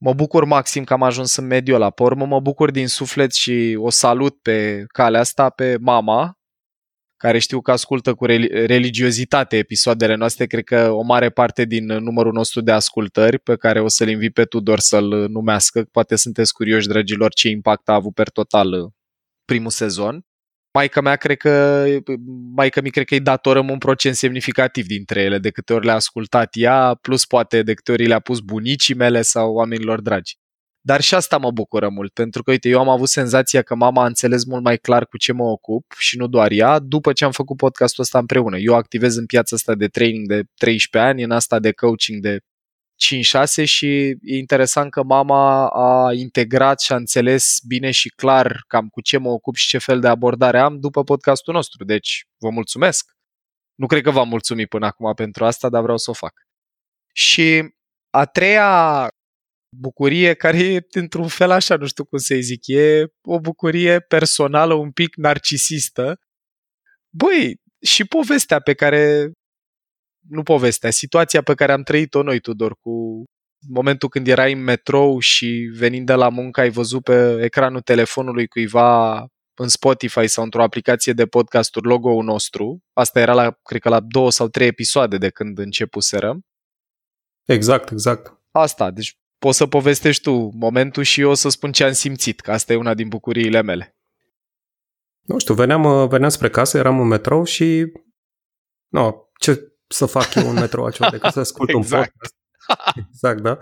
Mă 0.00 0.12
bucur 0.12 0.44
maxim 0.44 0.84
că 0.84 0.92
am 0.92 1.02
ajuns 1.02 1.36
în 1.36 1.46
mediul 1.46 1.76
ăla. 1.76 1.90
Pe 1.90 2.02
urmă 2.02 2.26
mă 2.26 2.40
bucur 2.40 2.70
din 2.70 2.88
suflet 2.88 3.32
și 3.32 3.76
o 3.80 3.90
salut 3.90 4.40
pe 4.42 4.84
calea 4.86 5.20
asta 5.20 5.50
pe 5.50 5.76
mama, 5.80 6.32
care 7.16 7.38
știu 7.38 7.60
că 7.60 7.70
ascultă 7.70 8.14
cu 8.14 8.24
religiozitate 8.24 9.56
episoadele 9.56 10.14
noastre, 10.14 10.46
cred 10.46 10.64
că 10.64 10.90
o 10.90 11.02
mare 11.02 11.30
parte 11.30 11.64
din 11.64 11.84
numărul 11.84 12.32
nostru 12.32 12.60
de 12.60 12.72
ascultări, 12.72 13.38
pe 13.38 13.56
care 13.56 13.80
o 13.80 13.88
să-l 13.88 14.08
invit 14.08 14.32
pe 14.32 14.44
Tudor 14.44 14.78
să-l 14.78 15.28
numească. 15.28 15.82
Poate 15.82 16.16
sunteți 16.16 16.52
curioși, 16.52 16.86
dragilor, 16.86 17.32
ce 17.32 17.48
impact 17.48 17.88
a 17.88 17.94
avut 17.94 18.14
per 18.14 18.30
total 18.30 18.92
primul 19.44 19.70
sezon. 19.70 20.26
Maica 20.78 21.00
mea, 21.00 21.16
cred 21.16 21.36
că, 21.36 21.84
maica 22.54 22.80
mi 22.80 22.90
cred 22.90 23.04
că 23.04 23.14
îi 23.14 23.20
datorăm 23.20 23.68
un 23.70 23.78
procent 23.78 24.14
semnificativ 24.14 24.86
dintre 24.86 25.20
ele, 25.22 25.38
de 25.38 25.50
câte 25.50 25.72
ori 25.72 25.84
le-a 25.84 25.94
ascultat 25.94 26.48
ea, 26.52 26.94
plus 26.94 27.24
poate 27.24 27.62
de 27.62 27.74
câte 27.74 27.92
ori 27.92 28.06
le-a 28.06 28.20
pus 28.20 28.40
bunicii 28.40 28.94
mele 28.94 29.22
sau 29.22 29.52
oamenilor 29.52 30.00
dragi. 30.00 30.36
Dar 30.80 31.00
și 31.00 31.14
asta 31.14 31.38
mă 31.38 31.50
bucură 31.50 31.88
mult, 31.88 32.12
pentru 32.12 32.42
că, 32.42 32.50
uite, 32.50 32.68
eu 32.68 32.78
am 32.78 32.88
avut 32.88 33.08
senzația 33.08 33.62
că 33.62 33.74
mama 33.74 34.02
a 34.02 34.06
înțeles 34.06 34.44
mult 34.44 34.62
mai 34.62 34.76
clar 34.76 35.06
cu 35.06 35.16
ce 35.16 35.32
mă 35.32 35.44
ocup 35.44 35.84
și 35.98 36.16
nu 36.16 36.26
doar 36.26 36.50
ea, 36.50 36.78
după 36.78 37.12
ce 37.12 37.24
am 37.24 37.32
făcut 37.32 37.56
podcastul 37.56 38.02
ăsta 38.02 38.18
împreună. 38.18 38.58
Eu 38.58 38.74
activez 38.74 39.16
în 39.16 39.26
piața 39.26 39.56
asta 39.56 39.74
de 39.74 39.86
training 39.86 40.26
de 40.26 40.42
13 40.54 41.10
ani, 41.10 41.22
în 41.22 41.30
asta 41.30 41.58
de 41.58 41.72
coaching 41.72 42.22
de 42.22 42.38
5-6 43.62 43.64
și 43.64 43.86
e 44.22 44.36
interesant 44.36 44.90
că 44.90 45.02
mama 45.02 45.68
a 45.68 46.12
integrat 46.12 46.80
și 46.80 46.92
a 46.92 46.96
înțeles 46.96 47.58
bine 47.66 47.90
și 47.90 48.08
clar 48.08 48.64
cam 48.66 48.88
cu 48.88 49.00
ce 49.00 49.18
mă 49.18 49.28
ocup 49.28 49.54
și 49.54 49.68
ce 49.68 49.78
fel 49.78 50.00
de 50.00 50.08
abordare 50.08 50.58
am 50.58 50.80
după 50.80 51.04
podcastul 51.04 51.54
nostru. 51.54 51.84
Deci, 51.84 52.24
vă 52.38 52.50
mulțumesc! 52.50 53.16
Nu 53.74 53.86
cred 53.86 54.02
că 54.02 54.10
v-am 54.10 54.28
mulțumit 54.28 54.68
până 54.68 54.86
acum 54.86 55.14
pentru 55.14 55.44
asta, 55.44 55.68
dar 55.68 55.82
vreau 55.82 55.96
să 55.96 56.10
o 56.10 56.12
fac. 56.12 56.32
Și 57.12 57.74
a 58.10 58.24
treia 58.24 59.08
bucurie 59.76 60.34
care 60.34 60.58
e 60.58 60.86
într-un 60.90 61.28
fel 61.28 61.50
așa, 61.50 61.76
nu 61.76 61.86
știu 61.86 62.04
cum 62.04 62.18
să-i 62.18 62.42
zic, 62.42 62.66
e 62.66 63.06
o 63.22 63.40
bucurie 63.40 64.00
personală 64.00 64.74
un 64.74 64.90
pic 64.90 65.16
narcisistă. 65.16 66.20
Băi, 67.10 67.54
și 67.82 68.04
povestea 68.04 68.60
pe 68.60 68.74
care, 68.74 69.32
nu 70.28 70.42
povestea, 70.42 70.90
situația 70.90 71.42
pe 71.42 71.54
care 71.54 71.72
am 71.72 71.82
trăit-o 71.82 72.22
noi, 72.22 72.40
Tudor, 72.40 72.76
cu 72.80 73.24
momentul 73.68 74.08
când 74.08 74.26
erai 74.28 74.52
în 74.52 74.62
metrou 74.62 75.18
și 75.18 75.70
venind 75.74 76.06
de 76.06 76.14
la 76.14 76.28
muncă 76.28 76.60
ai 76.60 76.70
văzut 76.70 77.02
pe 77.02 77.42
ecranul 77.42 77.80
telefonului 77.80 78.46
cuiva 78.46 79.18
în 79.54 79.68
Spotify 79.68 80.26
sau 80.26 80.44
într-o 80.44 80.62
aplicație 80.62 81.12
de 81.12 81.26
podcasturi 81.26 81.86
logo-ul 81.86 82.24
nostru. 82.24 82.78
Asta 82.92 83.20
era 83.20 83.34
la, 83.34 83.58
cred 83.62 83.80
că 83.80 83.88
la 83.88 84.00
două 84.00 84.30
sau 84.30 84.48
trei 84.48 84.66
episoade 84.66 85.18
de 85.18 85.30
când 85.30 85.58
începuserăm. 85.58 86.40
Exact, 87.44 87.90
exact. 87.90 88.40
Asta, 88.50 88.90
deci 88.90 89.18
poți 89.38 89.56
să 89.56 89.66
povestești 89.66 90.22
tu 90.22 90.50
momentul 90.54 91.02
și 91.02 91.20
eu 91.20 91.30
o 91.30 91.34
să 91.34 91.48
spun 91.48 91.72
ce 91.72 91.84
am 91.84 91.92
simțit, 91.92 92.40
că 92.40 92.50
asta 92.50 92.72
e 92.72 92.76
una 92.76 92.94
din 92.94 93.08
bucuriile 93.08 93.62
mele. 93.62 93.96
Nu 95.20 95.38
știu, 95.38 95.54
veneam, 95.54 96.08
veneam 96.08 96.30
spre 96.30 96.50
casă, 96.50 96.78
eram 96.78 97.00
în 97.00 97.06
metrou 97.06 97.44
și 97.44 97.92
no, 98.88 99.12
ce 99.38 99.77
să 99.88 100.06
fac 100.06 100.34
eu 100.34 100.48
în 100.48 100.54
metrou 100.54 100.84
altceva 100.84 101.10
decât 101.10 101.32
să 101.32 101.40
ascult 101.40 101.68
exact. 101.68 101.92
un 101.92 102.10
podcast. 102.10 102.34
Exact, 103.08 103.40
da. 103.40 103.58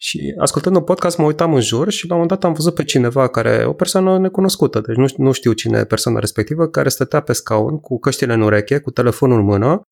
Și 0.00 0.34
ascultând 0.38 0.76
un 0.76 0.84
podcast 0.84 1.18
mă 1.18 1.24
uitam 1.24 1.54
în 1.54 1.60
jur 1.60 1.90
și 1.90 2.06
la 2.08 2.14
un 2.14 2.20
moment 2.20 2.40
dat 2.40 2.50
am 2.50 2.56
văzut 2.56 2.74
pe 2.74 2.84
cineva 2.84 3.28
care, 3.28 3.64
o 3.64 3.72
persoană 3.72 4.18
necunoscută, 4.18 4.80
deci 4.80 4.96
nu, 4.96 5.06
nu 5.16 5.32
știu 5.32 5.52
cine 5.52 5.78
e 5.78 5.84
persoana 5.84 6.18
respectivă, 6.18 6.68
care 6.68 6.88
stătea 6.88 7.20
pe 7.20 7.32
scaun 7.32 7.80
cu 7.80 7.98
căștile 7.98 8.32
în 8.32 8.40
ureche, 8.40 8.78
cu 8.80 8.90
telefonul 8.90 9.38
în 9.38 9.44
mână 9.44 9.82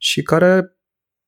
și 0.00 0.22
care 0.22 0.76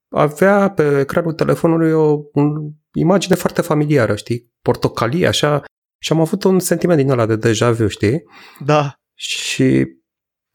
avea 0.08 0.70
pe 0.70 0.98
ecranul 0.98 1.32
telefonului 1.32 1.92
o 1.92 2.20
un, 2.32 2.70
imagine 2.92 3.34
foarte 3.34 3.60
familiară, 3.60 4.16
știi? 4.16 4.52
Portocalie, 4.62 5.26
așa. 5.26 5.62
Și 5.98 6.12
am 6.12 6.20
avut 6.20 6.44
un 6.44 6.58
sentiment 6.58 6.98
din 7.00 7.10
ăla 7.10 7.26
de 7.26 7.36
deja 7.36 7.72
vu, 7.72 7.88
știi? 7.88 8.22
Da. 8.64 8.94
Și 9.14 9.86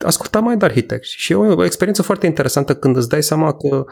ascultam 0.06 0.44
mai 0.44 0.58
Architect. 0.60 1.04
Și 1.04 1.32
e 1.32 1.36
o, 1.36 1.56
o 1.56 1.66
experiență 1.66 2.02
foarte 2.02 2.26
interesantă 2.26 2.76
când 2.76 2.96
îți 2.96 3.10
dai 3.10 3.24
seama 3.24 3.54
că 3.54 3.86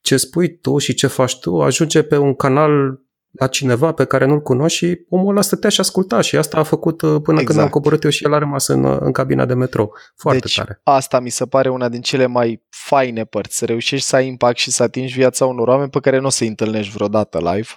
ce 0.00 0.16
spui 0.16 0.58
tu 0.58 0.78
și 0.78 0.94
ce 0.94 1.06
faci 1.06 1.38
tu 1.38 1.60
ajunge 1.62 2.02
pe 2.02 2.16
un 2.16 2.34
canal 2.34 3.00
la 3.38 3.46
cineva 3.46 3.92
pe 3.92 4.04
care 4.04 4.26
nu-l 4.26 4.40
cunoști 4.42 4.78
și 4.78 5.04
omul 5.08 5.30
ăla 5.30 5.40
stătea 5.40 5.70
și 5.70 5.80
asculta 5.80 6.20
și 6.20 6.36
asta 6.36 6.58
a 6.58 6.62
făcut 6.62 7.02
uh, 7.02 7.20
până 7.22 7.40
exact. 7.40 7.46
când 7.46 7.58
am 7.58 7.68
coborât 7.68 8.04
eu 8.04 8.10
și 8.10 8.24
el 8.24 8.34
a 8.34 8.38
rămas 8.38 8.66
în, 8.66 8.84
uh, 8.84 8.96
în 9.00 9.12
cabina 9.12 9.44
de 9.44 9.54
metrou. 9.54 9.94
Foarte 10.16 10.40
deci, 10.40 10.56
tare. 10.56 10.80
asta 10.82 11.20
mi 11.20 11.30
se 11.30 11.46
pare 11.46 11.68
una 11.68 11.88
din 11.88 12.00
cele 12.00 12.26
mai 12.26 12.66
faine 12.68 13.24
părți, 13.24 13.56
să 13.56 13.64
reușești 13.64 14.06
să 14.06 14.16
ai 14.16 14.26
impact 14.26 14.56
și 14.56 14.70
să 14.70 14.82
atingi 14.82 15.14
viața 15.14 15.46
unor 15.46 15.68
oameni 15.68 15.90
pe 15.90 16.00
care 16.00 16.18
nu 16.18 16.26
o 16.26 16.30
să-i 16.30 16.48
întâlnești 16.48 16.92
vreodată 16.92 17.38
live. 17.38 17.68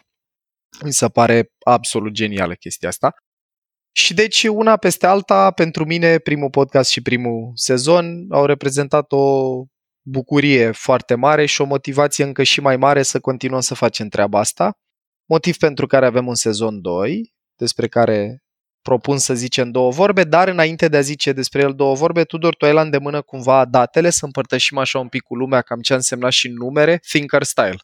Mi 0.84 0.94
se 0.94 1.08
pare 1.08 1.54
absolut 1.66 2.12
genială 2.12 2.54
chestia 2.54 2.90
asta. 2.90 3.14
Și 4.00 4.14
deci 4.14 4.44
una 4.44 4.78
peste 4.78 5.06
alta, 5.06 5.52
pentru 5.52 5.86
mine, 5.86 6.18
primul 6.18 6.50
podcast 6.50 6.90
și 6.90 7.02
primul 7.02 7.52
sezon 7.56 8.26
au 8.30 8.46
reprezentat 8.46 9.12
o 9.12 9.54
bucurie 10.02 10.72
foarte 10.72 11.16
mare 11.16 11.46
și 11.46 11.62
o 11.62 11.66
motivație 11.66 12.24
încă 12.24 12.44
și 12.44 12.62
mai 12.62 12.78
mare 12.78 13.02
să 13.04 13.20
continuăm 13.20 13.60
să 13.60 13.74
facem 13.74 14.08
treaba 14.08 14.40
asta 14.40 14.78
motiv 15.30 15.58
pentru 15.58 15.88
care 15.88 16.06
avem 16.06 16.28
un 16.28 16.36
sezon 16.36 16.82
2, 16.82 17.34
despre 17.56 17.88
care 17.88 18.44
propun 18.82 19.18
să 19.18 19.34
zicem 19.34 19.72
două 19.72 19.92
vorbe, 19.92 20.24
dar 20.24 20.48
înainte 20.48 20.88
de 20.88 20.98
a 20.98 21.02
zice 21.02 21.32
despre 21.32 21.62
el 21.62 21.74
două 21.76 21.96
vorbe, 21.96 22.24
Tudor, 22.24 22.56
tu 22.56 22.66
ai 22.66 22.74
la 22.74 22.82
îndemână 22.82 23.22
cumva 23.22 23.66
datele, 23.66 24.10
să 24.10 24.26
împărtășim 24.26 24.78
așa 24.78 25.00
un 25.00 25.08
pic 25.08 25.22
cu 25.22 25.36
lumea 25.36 25.62
cam 25.62 25.80
ce 25.80 25.94
a 25.94 25.96
însemnat 25.96 26.32
și 26.32 26.48
numere, 26.48 26.98
Thinker 26.98 27.44
Style. 27.44 27.80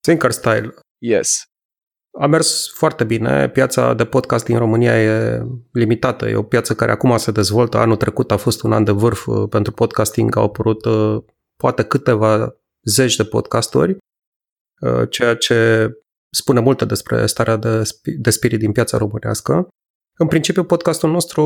Thinker 0.00 0.30
Style. 0.30 0.74
Yes. 0.98 1.42
A 2.18 2.26
mers 2.26 2.72
foarte 2.74 3.04
bine. 3.04 3.48
Piața 3.48 3.94
de 3.94 4.04
podcast 4.04 4.44
din 4.44 4.58
România 4.58 5.02
e 5.02 5.42
limitată. 5.72 6.28
E 6.28 6.34
o 6.34 6.42
piață 6.42 6.74
care 6.74 6.90
acum 6.90 7.16
se 7.16 7.30
dezvoltă. 7.30 7.76
Anul 7.76 7.96
trecut 7.96 8.30
a 8.30 8.36
fost 8.36 8.62
un 8.62 8.72
an 8.72 8.84
de 8.84 8.90
vârf 8.90 9.26
uh, 9.26 9.48
pentru 9.48 9.72
podcasting. 9.72 10.36
Au 10.36 10.44
apărut 10.44 10.84
uh, 10.84 11.22
poate 11.56 11.82
câteva 11.82 12.56
zeci 12.82 13.16
de 13.16 13.24
podcastori, 13.24 13.96
uh, 14.80 15.10
ceea 15.10 15.36
ce 15.36 15.90
spune 16.30 16.60
multe 16.60 16.84
despre 16.84 17.26
starea 17.26 17.56
de, 17.56 17.82
de 18.18 18.30
spirit 18.30 18.58
din 18.58 18.72
piața 18.72 18.98
românească. 18.98 19.68
În 20.18 20.26
principiu, 20.26 20.64
podcastul 20.64 21.10
nostru 21.10 21.42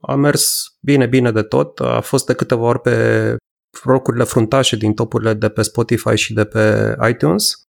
a 0.00 0.14
mers 0.14 0.64
bine, 0.80 1.06
bine 1.06 1.32
de 1.32 1.42
tot. 1.42 1.80
A 1.80 2.00
fost 2.00 2.26
de 2.26 2.34
câteva 2.34 2.62
ori 2.62 2.80
pe 2.80 3.36
rocurile 3.84 4.24
fruntașe 4.24 4.76
din 4.76 4.94
topurile 4.94 5.34
de 5.34 5.48
pe 5.48 5.62
Spotify 5.62 6.16
și 6.16 6.34
de 6.34 6.44
pe 6.44 6.96
iTunes. 7.08 7.64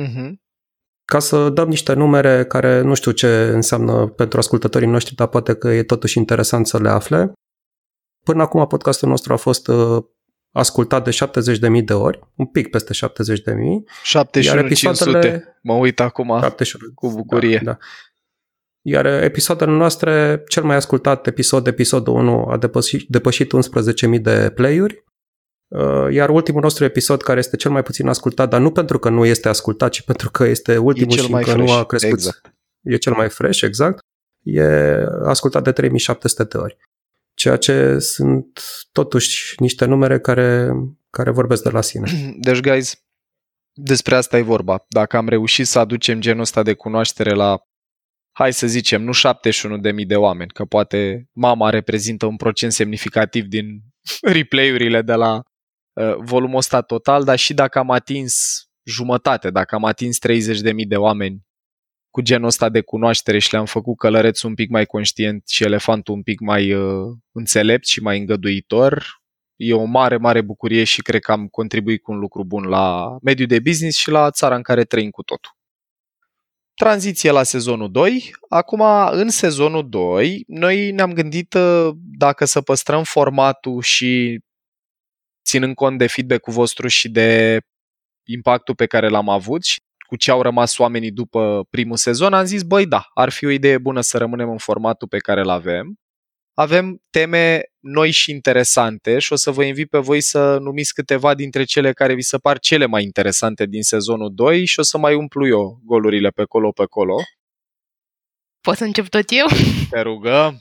Uh-huh. 0.00 0.41
Ca 1.12 1.18
să 1.18 1.48
dăm 1.48 1.68
niște 1.68 1.92
numere 1.92 2.44
care 2.44 2.80
nu 2.80 2.94
știu 2.94 3.10
ce 3.10 3.50
înseamnă 3.52 4.06
pentru 4.06 4.38
ascultătorii 4.38 4.88
noștri, 4.88 5.14
dar 5.14 5.26
poate 5.26 5.54
că 5.54 5.68
e 5.68 5.82
totuși 5.82 6.18
interesant 6.18 6.66
să 6.66 6.78
le 6.78 6.88
afle. 6.88 7.32
Până 8.24 8.42
acum 8.42 8.66
podcastul 8.66 9.08
nostru 9.08 9.32
a 9.32 9.36
fost 9.36 9.68
uh, 9.68 10.04
ascultat 10.52 11.04
de 11.04 11.10
70.000 11.78 11.84
de 11.84 11.92
ori, 11.92 12.20
un 12.34 12.46
pic 12.46 12.70
peste 12.70 12.92
70.000. 12.94 13.02
71.500, 15.32 15.40
mă 15.62 15.74
uit 15.74 16.00
acum 16.00 16.38
71, 16.40 16.92
cu 16.94 17.08
bucurie. 17.08 17.60
Da, 17.64 17.70
da. 17.70 17.78
Iar 18.82 19.06
episoadele 19.06 19.70
noastre, 19.70 20.42
cel 20.48 20.62
mai 20.62 20.76
ascultat 20.76 21.26
episod, 21.26 21.66
episodul 21.66 22.14
1, 22.14 22.46
a 22.46 22.56
depășit, 22.56 23.08
depășit 23.08 23.52
11.000 24.14 24.20
de 24.20 24.52
play-uri, 24.54 24.94
uh, 24.94 25.11
iar 26.10 26.28
ultimul 26.28 26.60
nostru 26.60 26.84
episod, 26.84 27.22
care 27.22 27.38
este 27.38 27.56
cel 27.56 27.70
mai 27.70 27.82
puțin 27.82 28.08
ascultat, 28.08 28.48
dar 28.48 28.60
nu 28.60 28.70
pentru 28.70 28.98
că 28.98 29.08
nu 29.08 29.24
este 29.24 29.48
ascultat, 29.48 29.90
ci 29.90 30.02
pentru 30.02 30.30
că 30.30 30.44
este 30.44 30.76
ultimul 30.76 31.16
și 31.16 31.32
încă 31.32 31.50
fresh. 31.50 31.56
nu 31.56 31.72
a 31.72 31.84
crescut. 31.84 32.12
Exact. 32.12 32.54
E 32.82 32.96
cel 32.96 33.12
mai 33.12 33.28
fresh, 33.28 33.60
exact. 33.60 33.98
E 34.42 34.64
ascultat 35.24 35.64
de 35.64 35.72
3700 35.72 36.44
de 36.44 36.56
ori 36.56 36.76
ceea 37.34 37.56
ce 37.56 37.98
sunt 37.98 38.62
totuși 38.92 39.54
niște 39.60 39.84
numere 39.84 40.20
care, 40.20 40.70
care 41.10 41.30
vorbesc 41.30 41.62
de 41.62 41.70
la 41.70 41.80
sine. 41.80 42.10
Deci, 42.46 42.60
guys, 42.60 43.04
despre 43.72 44.14
asta 44.14 44.38
e 44.38 44.42
vorba. 44.42 44.84
Dacă 44.88 45.16
am 45.16 45.28
reușit 45.28 45.66
să 45.66 45.78
aducem 45.78 46.20
genul 46.20 46.40
ăsta 46.40 46.62
de 46.62 46.74
cunoaștere 46.74 47.34
la, 47.34 47.62
hai 48.36 48.52
să 48.52 48.66
zicem, 48.66 49.02
nu 49.02 49.12
71.000 49.12 50.06
de 50.06 50.16
oameni, 50.16 50.50
că 50.50 50.64
poate 50.64 51.28
mama 51.32 51.70
reprezintă 51.70 52.26
un 52.26 52.36
procent 52.36 52.72
semnificativ 52.72 53.44
din 53.44 53.82
replay-urile 54.36 55.02
de 55.02 55.14
la 55.14 55.34
uh, 55.34 55.42
volumul 56.18 56.56
ăsta 56.56 56.80
total, 56.80 57.24
dar 57.24 57.38
și 57.38 57.54
dacă 57.54 57.78
am 57.78 57.90
atins 57.90 58.62
jumătate, 58.84 59.50
dacă 59.50 59.74
am 59.74 59.84
atins 59.84 60.18
30.000 60.28 60.86
de 60.88 60.96
oameni 60.96 61.42
cu 62.10 62.20
genul 62.20 62.46
ăsta 62.46 62.68
de 62.68 62.80
cunoaștere 62.80 63.38
și 63.38 63.52
le-am 63.52 63.64
făcut 63.64 63.98
călărețul 63.98 64.48
un 64.48 64.54
pic 64.54 64.70
mai 64.70 64.86
conștient 64.86 65.48
și 65.48 65.62
elefantul 65.62 66.14
un 66.14 66.22
pic 66.22 66.40
mai 66.40 66.72
uh, 66.72 67.16
înțelept 67.32 67.86
și 67.86 68.00
mai 68.00 68.18
îngăduitor. 68.18 69.20
E 69.56 69.74
o 69.74 69.84
mare, 69.84 70.16
mare 70.16 70.40
bucurie 70.40 70.84
și 70.84 71.02
cred 71.02 71.20
că 71.20 71.32
am 71.32 71.46
contribuit 71.46 72.02
cu 72.02 72.12
un 72.12 72.18
lucru 72.18 72.44
bun 72.44 72.64
la 72.64 73.16
mediul 73.22 73.48
de 73.48 73.60
business 73.60 73.98
și 73.98 74.10
la 74.10 74.30
țara 74.30 74.54
în 74.54 74.62
care 74.62 74.84
trăim 74.84 75.10
cu 75.10 75.22
totul. 75.22 75.50
Tranziție 76.74 77.30
la 77.30 77.42
sezonul 77.42 77.90
2. 77.90 78.30
Acum, 78.48 78.80
în 79.10 79.28
sezonul 79.28 79.88
2, 79.88 80.44
noi 80.46 80.90
ne-am 80.90 81.12
gândit 81.12 81.54
uh, 81.54 81.90
dacă 81.94 82.44
să 82.44 82.60
păstrăm 82.60 83.02
formatul 83.02 83.82
și 83.82 84.40
ținând 85.44 85.74
cont 85.74 85.98
de 85.98 86.06
feedback-ul 86.06 86.52
vostru 86.52 86.88
și 86.88 87.08
de 87.08 87.60
impactul 88.24 88.74
pe 88.74 88.86
care 88.86 89.08
l-am 89.08 89.28
avut 89.28 89.64
și 89.64 89.80
cu 90.06 90.16
ce 90.16 90.30
au 90.30 90.42
rămas 90.42 90.78
oamenii 90.78 91.10
după 91.10 91.66
primul 91.70 91.96
sezon, 91.96 92.32
am 92.32 92.44
zis, 92.44 92.62
băi, 92.62 92.86
da, 92.86 93.06
ar 93.14 93.30
fi 93.30 93.44
o 93.44 93.50
idee 93.50 93.78
bună 93.78 94.00
să 94.00 94.18
rămânem 94.18 94.50
în 94.50 94.58
formatul 94.58 95.08
pe 95.08 95.18
care 95.18 95.40
îl 95.40 95.48
avem. 95.48 95.94
Avem 96.54 97.02
teme 97.10 97.62
noi 97.80 98.10
și 98.10 98.30
interesante 98.30 99.18
și 99.18 99.32
o 99.32 99.36
să 99.36 99.50
vă 99.50 99.64
invit 99.64 99.88
pe 99.88 99.98
voi 99.98 100.20
să 100.20 100.58
numiți 100.58 100.94
câteva 100.94 101.34
dintre 101.34 101.64
cele 101.64 101.92
care 101.92 102.14
vi 102.14 102.22
se 102.22 102.38
par 102.38 102.58
cele 102.58 102.86
mai 102.86 103.02
interesante 103.02 103.66
din 103.66 103.82
sezonul 103.82 104.34
2 104.34 104.64
și 104.64 104.80
o 104.80 104.82
să 104.82 104.98
mai 104.98 105.14
umplu 105.14 105.46
eu 105.46 105.80
golurile 105.84 106.28
pe 106.28 106.44
colo 106.44 106.70
pe 106.70 106.84
colo. 106.84 107.16
Pot 108.60 108.76
să 108.76 108.84
încep 108.84 109.08
tot 109.08 109.24
eu? 109.28 109.46
Te 109.90 110.00
rugăm! 110.00 110.60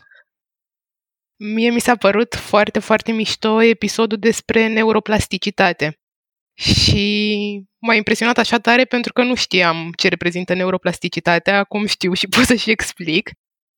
Mie 1.43 1.69
mi 1.69 1.79
s-a 1.79 1.95
părut 1.95 2.35
foarte, 2.35 2.79
foarte 2.79 3.11
mișto 3.11 3.61
episodul 3.61 4.17
despre 4.17 4.67
neuroplasticitate. 4.67 5.99
Și 6.53 7.67
m-a 7.77 7.93
impresionat 7.95 8.37
așa 8.37 8.57
tare 8.57 8.85
pentru 8.85 9.13
că 9.13 9.23
nu 9.23 9.35
știam 9.35 9.91
ce 9.97 10.07
reprezintă 10.07 10.53
neuroplasticitatea, 10.53 11.57
acum 11.57 11.85
știu 11.85 12.13
și 12.13 12.27
pot 12.35 12.43
să 12.43 12.55
și 12.55 12.69
explic. 12.69 13.29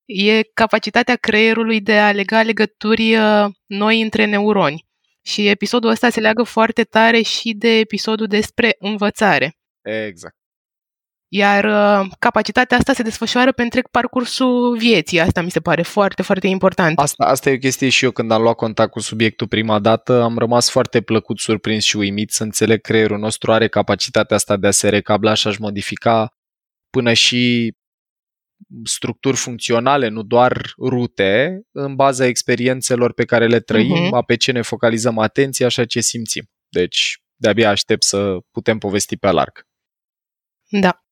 E 0.05 0.41
capacitatea 0.53 1.15
creierului 1.15 1.81
de 1.81 1.97
a 1.99 2.11
lega 2.11 2.41
legături 2.41 3.15
uh, 3.15 3.45
noi 3.65 4.01
între 4.01 4.25
neuroni. 4.25 4.85
Și 5.21 5.47
episodul 5.47 5.89
ăsta 5.89 6.09
se 6.09 6.19
leagă 6.19 6.43
foarte 6.43 6.83
tare 6.83 7.21
și 7.21 7.53
de 7.53 7.77
episodul 7.77 8.27
despre 8.27 8.75
învățare. 8.79 9.57
Exact. 9.81 10.35
Iar 11.35 11.63
uh, 11.65 12.11
capacitatea 12.19 12.77
asta 12.77 12.93
se 12.93 13.03
desfășoară 13.03 13.51
pe 13.51 13.61
întreg 13.61 13.87
parcursul 13.87 14.77
vieții. 14.77 15.19
Asta 15.19 15.41
mi 15.41 15.51
se 15.51 15.59
pare 15.59 15.81
foarte, 15.81 16.21
foarte 16.21 16.47
important. 16.47 16.99
Asta, 16.99 17.25
asta 17.25 17.49
e 17.49 17.53
o 17.53 17.57
chestie 17.57 17.89
și 17.89 18.05
eu 18.05 18.11
când 18.11 18.31
am 18.31 18.41
luat 18.41 18.55
contact 18.55 18.91
cu 18.91 18.99
subiectul 18.99 19.47
prima 19.47 19.79
dată, 19.79 20.21
am 20.21 20.37
rămas 20.37 20.69
foarte 20.69 21.01
plăcut, 21.01 21.39
surprins 21.39 21.83
și 21.83 21.95
uimit 21.95 22.31
să 22.31 22.43
înțeleg 22.43 22.81
creierul 22.81 23.19
nostru 23.19 23.51
are 23.51 23.67
capacitatea 23.67 24.35
asta 24.35 24.57
de 24.57 24.67
a 24.67 24.71
se 24.71 24.89
recabla 24.89 25.33
și 25.33 25.47
a-și 25.47 25.61
modifica 25.61 26.33
până 26.89 27.13
și 27.13 27.73
structuri 28.83 29.37
funcționale, 29.37 30.07
nu 30.07 30.23
doar 30.23 30.73
rute, 30.77 31.61
în 31.71 31.95
baza 31.95 32.25
experiențelor 32.25 33.13
pe 33.13 33.25
care 33.25 33.47
le 33.47 33.59
trăim, 33.59 34.07
uh-huh. 34.07 34.25
pe 34.25 34.35
ce 34.35 34.51
ne 34.51 34.61
focalizăm 34.61 35.17
atenția 35.17 35.67
și 35.67 35.85
ce 35.85 35.99
simțim. 35.99 36.43
Deci, 36.69 37.17
de-abia 37.35 37.69
aștept 37.69 38.03
să 38.03 38.37
putem 38.51 38.77
povesti 38.77 39.17
pe 39.17 39.31
larg. 39.31 39.67
Da. 40.69 41.02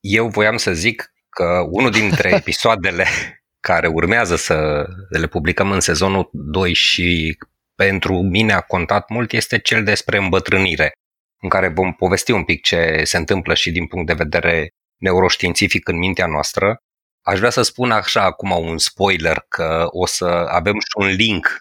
Eu 0.00 0.28
voiam 0.28 0.56
să 0.56 0.72
zic 0.72 1.12
că 1.30 1.66
unul 1.70 1.90
dintre 1.90 2.34
episoadele 2.40 3.06
care 3.60 3.86
urmează 3.86 4.36
să 4.36 4.86
le 5.08 5.26
publicăm 5.26 5.70
în 5.70 5.80
sezonul 5.80 6.28
2 6.32 6.72
și 6.72 7.36
pentru 7.74 8.22
mine 8.22 8.52
a 8.52 8.60
contat 8.60 9.08
mult 9.08 9.32
este 9.32 9.58
cel 9.58 9.84
despre 9.84 10.18
îmbătrânire, 10.18 10.92
în 11.42 11.48
care 11.48 11.68
vom 11.68 11.92
povesti 11.92 12.30
un 12.30 12.44
pic 12.44 12.62
ce 12.62 13.00
se 13.04 13.16
întâmplă 13.16 13.54
și 13.54 13.70
din 13.70 13.86
punct 13.86 14.06
de 14.06 14.12
vedere 14.12 14.68
neuroștiințific 15.00 15.88
în 15.88 15.96
mintea 15.96 16.26
noastră. 16.26 16.76
Aș 17.22 17.38
vrea 17.38 17.50
să 17.50 17.62
spun 17.62 17.90
așa 17.90 18.22
acum 18.22 18.50
un 18.50 18.78
spoiler 18.78 19.44
că 19.48 19.86
o 19.88 20.06
să 20.06 20.24
avem 20.48 20.74
și 20.74 20.90
un 20.96 21.06
link 21.06 21.58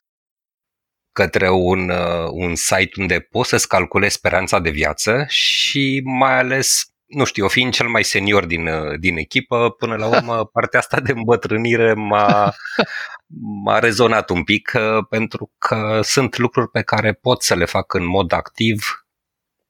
către 1.12 1.50
un, 1.50 1.90
uh, 1.90 2.28
un 2.32 2.56
site 2.56 3.00
unde 3.00 3.20
poți 3.20 3.50
să-ți 3.50 3.68
calculezi 3.68 4.16
speranța 4.16 4.60
de 4.60 4.70
viață 4.70 5.26
și 5.28 6.02
mai 6.04 6.38
ales, 6.38 6.84
nu 7.10 7.24
știu, 7.24 7.44
eu 7.44 7.50
fiind 7.50 7.74
cel 7.74 7.88
mai 7.88 8.04
senior 8.04 8.46
din, 8.46 8.68
uh, 8.68 9.00
din 9.00 9.18
echipă, 9.18 9.76
până 9.78 9.96
la 9.96 10.08
urmă 10.08 10.46
partea 10.54 10.80
asta 10.80 11.00
de 11.00 11.12
îmbătrânire 11.12 11.94
m-a, 11.94 12.54
m-a 13.64 13.80
rezonat 13.80 14.30
un 14.30 14.44
pic 14.44 14.72
uh, 14.76 15.06
pentru 15.10 15.52
că 15.58 16.00
sunt 16.04 16.38
lucruri 16.38 16.70
pe 16.70 16.82
care 16.82 17.14
pot 17.14 17.42
să 17.42 17.56
le 17.56 17.66
fac 17.66 17.94
în 17.94 18.06
mod 18.06 18.32
activ 18.32 19.06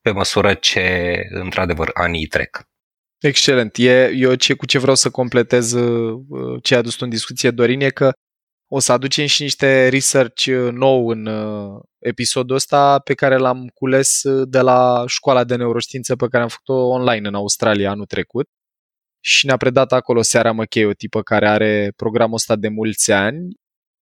pe 0.02 0.12
măsură 0.12 0.54
ce, 0.54 1.18
într-adevăr, 1.30 1.90
anii 1.94 2.28
trec. 2.28 2.68
Excelent. 3.20 3.78
E, 3.78 4.12
eu 4.16 4.36
ce, 4.36 4.54
cu 4.54 4.66
ce 4.66 4.80
vreau 4.80 4.96
să 4.96 5.10
completez 5.10 5.76
ce 6.62 6.76
a 6.76 6.78
adus 6.78 7.00
în 7.00 7.10
discuție 7.10 7.52
Dorin 7.52 7.82
e 7.82 7.90
că 7.90 8.12
o 8.72 8.80
să 8.80 8.92
aducem 8.92 9.26
și 9.26 9.42
niște 9.42 9.88
research 9.88 10.46
uh, 10.46 10.72
nou 10.72 11.10
în 11.10 11.26
uh, 11.26 11.82
episodul 12.00 12.56
ăsta 12.56 13.00
pe 13.00 13.14
care 13.14 13.38
l-am 13.38 13.68
cules 13.74 14.24
uh, 14.24 14.48
de 14.50 14.60
la 14.60 15.04
școala 15.08 15.44
de 15.44 15.56
neuroștiință 15.56 16.16
pe 16.16 16.28
care 16.28 16.44
am 16.44 16.50
făcut-o 16.50 16.88
online 16.88 17.28
în 17.28 17.36
Australia 17.36 17.90
anul 17.92 18.06
trecut 18.06 18.50
și 19.20 19.46
ne-a 19.46 19.58
predat 19.58 19.92
acolo 19.92 20.22
Seara 20.22 20.52
Măchei, 20.52 20.86
o 20.86 20.94
tipă 20.94 21.22
care 21.22 21.50
are 21.50 21.94
programul 21.96 22.36
ăsta 22.36 22.56
de 22.56 22.68
mulți 22.68 23.12
ani. 23.12 23.54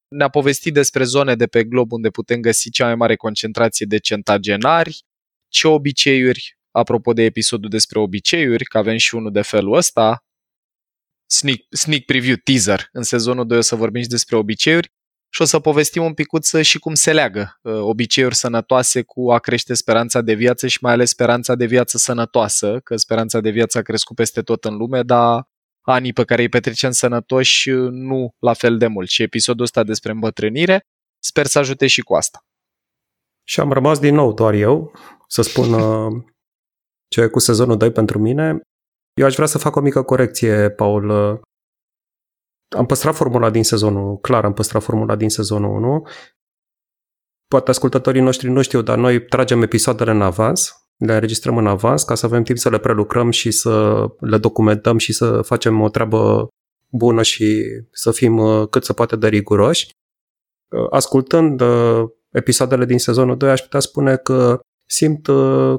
Ne-a 0.08 0.28
povestit 0.28 0.74
despre 0.74 1.04
zone 1.04 1.34
de 1.34 1.46
pe 1.46 1.64
glob 1.64 1.92
unde 1.92 2.10
putem 2.10 2.40
găsi 2.40 2.70
cea 2.70 2.84
mai 2.84 2.94
mare 2.94 3.16
concentrație 3.16 3.86
de 3.88 3.98
centagenari, 3.98 5.02
ce 5.48 5.68
obiceiuri, 5.68 6.58
apropo 6.70 7.12
de 7.12 7.22
episodul 7.22 7.70
despre 7.70 7.98
obiceiuri, 7.98 8.64
că 8.64 8.78
avem 8.78 8.96
și 8.96 9.14
unul 9.14 9.32
de 9.32 9.42
felul 9.42 9.76
ăsta, 9.76 10.25
sneak, 11.26 11.58
sneak 11.70 12.02
preview, 12.02 12.36
teaser. 12.44 12.88
În 12.92 13.02
sezonul 13.02 13.46
2 13.46 13.58
o 13.58 13.60
să 13.60 13.76
vorbim 13.76 14.02
și 14.02 14.08
despre 14.08 14.36
obiceiuri 14.36 14.92
și 15.28 15.42
o 15.42 15.44
să 15.44 15.60
povestim 15.60 16.04
un 16.04 16.14
picuț 16.14 16.54
și 16.54 16.78
cum 16.78 16.94
se 16.94 17.12
leagă 17.12 17.58
uh, 17.62 17.72
obiceiuri 17.80 18.34
sănătoase 18.34 19.02
cu 19.02 19.32
a 19.32 19.38
crește 19.38 19.74
speranța 19.74 20.20
de 20.20 20.34
viață 20.34 20.66
și 20.66 20.78
mai 20.80 20.92
ales 20.92 21.10
speranța 21.10 21.54
de 21.54 21.66
viață 21.66 21.98
sănătoasă, 21.98 22.80
că 22.84 22.96
speranța 22.96 23.40
de 23.40 23.50
viață 23.50 23.78
a 23.78 23.82
crescut 23.82 24.16
peste 24.16 24.42
tot 24.42 24.64
în 24.64 24.76
lume, 24.76 25.02
dar 25.02 25.48
anii 25.80 26.12
pe 26.12 26.24
care 26.24 26.42
îi 26.42 26.48
petrecem 26.48 26.90
sănătoși 26.90 27.70
uh, 27.70 27.90
nu 27.90 28.34
la 28.38 28.52
fel 28.52 28.78
de 28.78 28.86
mult. 28.86 29.08
Și 29.08 29.22
episodul 29.22 29.64
ăsta 29.64 29.82
despre 29.82 30.12
îmbătrânire 30.12 30.86
sper 31.18 31.46
să 31.46 31.58
ajute 31.58 31.86
și 31.86 32.00
cu 32.00 32.14
asta. 32.14 32.44
Și 33.48 33.60
am 33.60 33.72
rămas 33.72 33.98
din 33.98 34.14
nou 34.14 34.32
doar 34.32 34.54
eu 34.54 34.92
să 35.28 35.42
spun 35.42 35.72
uh, 35.72 36.22
ce 37.08 37.20
e 37.20 37.26
cu 37.26 37.38
sezonul 37.38 37.76
2 37.76 37.92
pentru 37.92 38.18
mine. 38.18 38.60
Eu 39.20 39.26
aș 39.26 39.34
vrea 39.34 39.46
să 39.46 39.58
fac 39.58 39.76
o 39.76 39.80
mică 39.80 40.02
corecție, 40.02 40.70
Paul. 40.70 41.10
Am 42.76 42.86
păstrat 42.86 43.14
formula 43.14 43.50
din 43.50 43.64
sezonul, 43.64 44.18
clar 44.18 44.44
am 44.44 44.52
păstrat 44.52 44.82
formula 44.82 45.16
din 45.16 45.28
sezonul 45.28 45.70
1. 45.70 46.06
Poate 47.46 47.70
ascultătorii 47.70 48.20
noștri 48.20 48.48
nu 48.48 48.62
știu, 48.62 48.82
dar 48.82 48.98
noi 48.98 49.26
tragem 49.26 49.62
episoadele 49.62 50.10
în 50.10 50.22
avans, 50.22 50.86
le 50.96 51.14
înregistrăm 51.14 51.56
în 51.56 51.66
avans 51.66 52.02
ca 52.02 52.14
să 52.14 52.26
avem 52.26 52.42
timp 52.42 52.58
să 52.58 52.70
le 52.70 52.78
prelucrăm 52.78 53.30
și 53.30 53.50
să 53.50 54.04
le 54.20 54.38
documentăm 54.38 54.98
și 54.98 55.12
să 55.12 55.42
facem 55.42 55.80
o 55.80 55.88
treabă 55.88 56.48
bună 56.90 57.22
și 57.22 57.64
să 57.90 58.10
fim 58.10 58.38
uh, 58.38 58.68
cât 58.68 58.84
se 58.84 58.92
poate 58.92 59.16
de 59.16 59.28
riguroși. 59.28 59.88
Uh, 60.68 60.86
ascultând 60.90 61.60
uh, 61.60 62.04
episoadele 62.30 62.84
din 62.84 62.98
sezonul 62.98 63.36
2, 63.36 63.50
aș 63.50 63.60
putea 63.60 63.80
spune 63.80 64.16
că 64.16 64.60
simt 64.88 65.26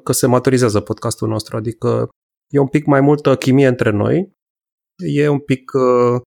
că 0.03 0.11
se 0.11 0.27
maturizează 0.27 0.79
podcastul 0.79 1.27
nostru, 1.27 1.57
adică 1.57 2.09
e 2.47 2.59
un 2.59 2.67
pic 2.67 2.85
mai 2.85 3.01
multă 3.01 3.35
chimie 3.35 3.67
între 3.67 3.89
noi, 3.89 4.35
e 4.95 5.27
un 5.27 5.39
pic 5.39 5.71
uh, 5.73 6.21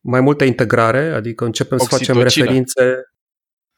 mai 0.00 0.20
multă 0.20 0.44
integrare, 0.44 1.12
adică 1.12 1.44
începem 1.44 1.78
Oxitocină. 1.80 2.06
să 2.06 2.12
facem 2.12 2.22
referințe 2.22 3.04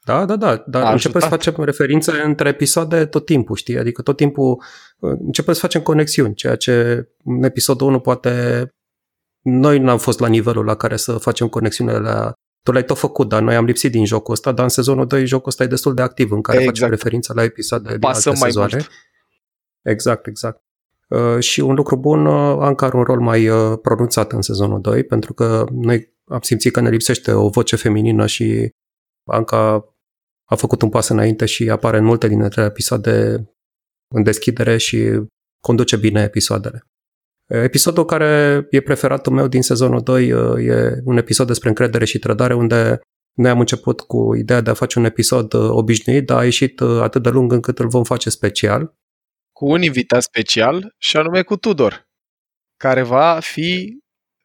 da, 0.05 0.25
da, 0.25 0.35
da, 0.35 0.63
dar 0.67 0.91
începem 0.91 1.21
să 1.21 1.27
facem 1.27 1.53
referințe 1.57 2.11
între 2.11 2.49
episoade 2.49 3.05
tot 3.05 3.25
timpul, 3.25 3.55
știi? 3.55 3.77
Adică 3.77 4.01
tot 4.01 4.17
timpul 4.17 4.63
uh, 4.99 5.11
începem 5.25 5.53
să 5.53 5.59
facem 5.59 5.81
conexiuni, 5.81 6.33
ceea 6.33 6.55
ce 6.55 7.07
în 7.23 7.43
episodul 7.43 7.87
1 7.87 7.99
poate 7.99 8.67
noi 9.41 9.79
n-am 9.79 9.97
fost 9.97 10.19
la 10.19 10.27
nivelul 10.27 10.65
la 10.65 10.75
care 10.75 10.95
să 10.95 11.17
facem 11.17 11.47
conexiunile 11.47 11.97
la 11.97 12.33
tu 12.63 12.71
l-ai 12.71 12.85
tot 12.85 12.97
făcut, 12.97 13.29
dar 13.29 13.41
noi 13.41 13.55
am 13.55 13.65
lipsit 13.65 13.91
din 13.91 14.05
jocul 14.05 14.33
ăsta, 14.33 14.51
dar 14.51 14.63
în 14.63 14.69
sezonul 14.69 15.07
2 15.07 15.25
jocul 15.25 15.47
ăsta 15.47 15.63
e 15.63 15.67
destul 15.67 15.93
de 15.93 16.01
activ, 16.01 16.31
în 16.31 16.41
care 16.41 16.57
exact. 16.57 16.77
facem 16.77 16.89
referință 16.95 17.33
la 17.33 17.43
episoade 17.43 17.97
din 17.97 18.07
alte 18.07 18.29
mai 18.29 18.37
sezoane. 18.37 18.73
Mult. 18.73 18.89
Exact, 19.81 20.27
exact. 20.27 20.61
Uh, 21.13 21.39
și 21.39 21.59
un 21.59 21.75
lucru 21.75 21.97
bun, 21.97 22.25
uh, 22.25 22.57
Anca 22.59 22.85
are 22.85 22.97
un 22.97 23.03
rol 23.03 23.19
mai 23.19 23.47
uh, 23.47 23.79
pronunțat 23.81 24.31
în 24.31 24.41
sezonul 24.41 24.81
2, 24.81 25.03
pentru 25.03 25.33
că 25.33 25.65
noi 25.71 26.13
am 26.25 26.39
simțit 26.41 26.73
că 26.73 26.81
ne 26.81 26.89
lipsește 26.89 27.31
o 27.31 27.49
voce 27.49 27.75
feminină 27.75 28.25
și 28.25 28.69
Anca 29.25 29.85
a 30.49 30.55
făcut 30.55 30.81
un 30.81 30.89
pas 30.89 31.07
înainte 31.07 31.45
și 31.45 31.69
apare 31.69 31.97
în 31.97 32.03
multe 32.03 32.27
dintre 32.27 32.63
episoade 32.63 33.47
în 34.15 34.23
deschidere 34.23 34.77
și 34.77 35.21
conduce 35.59 35.95
bine 35.95 36.21
episoadele. 36.21 36.87
Episodul 37.47 38.05
care 38.05 38.65
e 38.69 38.81
preferatul 38.81 39.33
meu 39.33 39.47
din 39.47 39.61
sezonul 39.61 40.01
2 40.01 40.27
e 40.27 41.01
un 41.03 41.17
episod 41.17 41.47
despre 41.47 41.69
încredere 41.69 42.05
și 42.05 42.19
trădare 42.19 42.53
unde 42.53 42.99
noi 43.37 43.51
am 43.51 43.59
început 43.59 44.01
cu 44.01 44.35
ideea 44.35 44.61
de 44.61 44.69
a 44.69 44.73
face 44.73 44.99
un 44.99 45.05
episod 45.05 45.53
obișnuit, 45.53 46.25
dar 46.25 46.37
a 46.37 46.43
ieșit 46.43 46.81
atât 46.81 47.23
de 47.23 47.29
lung 47.29 47.51
încât 47.51 47.79
îl 47.79 47.87
vom 47.87 48.03
face 48.03 48.29
special 48.29 48.95
cu 49.53 49.65
un 49.65 49.81
invitat 49.81 50.21
special 50.21 50.95
și 50.97 51.17
anume 51.17 51.41
cu 51.41 51.55
Tudor, 51.55 52.07
care 52.77 53.01
va 53.01 53.39
fi 53.39 53.97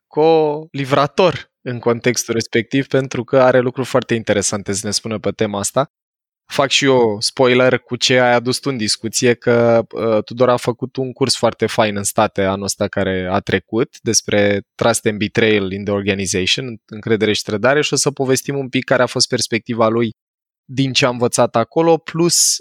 co-livrator 0.07 1.53
în 1.61 1.79
contextul 1.79 2.35
respectiv 2.35 2.87
pentru 2.87 3.25
că 3.25 3.43
are 3.43 3.59
lucruri 3.61 3.89
foarte 3.89 4.15
interesante 4.15 4.73
să 4.73 4.87
ne 4.87 4.93
spună 4.93 5.19
pe 5.19 5.31
tema 5.31 5.59
asta. 5.59 5.93
Fac 6.53 6.71
și 6.71 6.85
eu 6.85 7.21
spoiler 7.21 7.79
cu 7.79 7.97
ce 7.97 8.19
ai 8.19 8.33
adus 8.33 8.59
tu 8.59 8.71
în 8.71 8.77
discuție 8.77 9.35
că 9.35 9.83
uh, 9.91 10.25
Tudor 10.25 10.49
a 10.49 10.57
făcut 10.57 10.97
un 10.97 11.13
curs 11.13 11.37
foarte 11.37 11.67
fain 11.67 11.97
în 11.97 12.03
state 12.03 12.43
anul 12.43 12.65
ăsta 12.65 12.89
care 12.89 13.29
a 13.31 13.39
trecut 13.39 13.97
despre 14.03 14.63
Trust 14.75 15.07
and 15.07 15.19
Betrayal 15.19 15.73
in 15.73 15.85
the 15.85 15.93
Organization, 15.93 16.65
încredere 16.87 17.33
și 17.33 17.43
trădare 17.43 17.83
și 17.83 17.93
o 17.93 17.97
să 17.97 18.11
povestim 18.11 18.59
un 18.59 18.69
pic 18.69 18.85
care 18.85 19.03
a 19.03 19.07
fost 19.07 19.29
perspectiva 19.29 19.89
lui 19.89 20.11
din 20.71 20.93
ce 20.93 21.07
a 21.07 21.09
învățat 21.09 21.57
acolo, 21.57 21.97
plus 21.97 22.57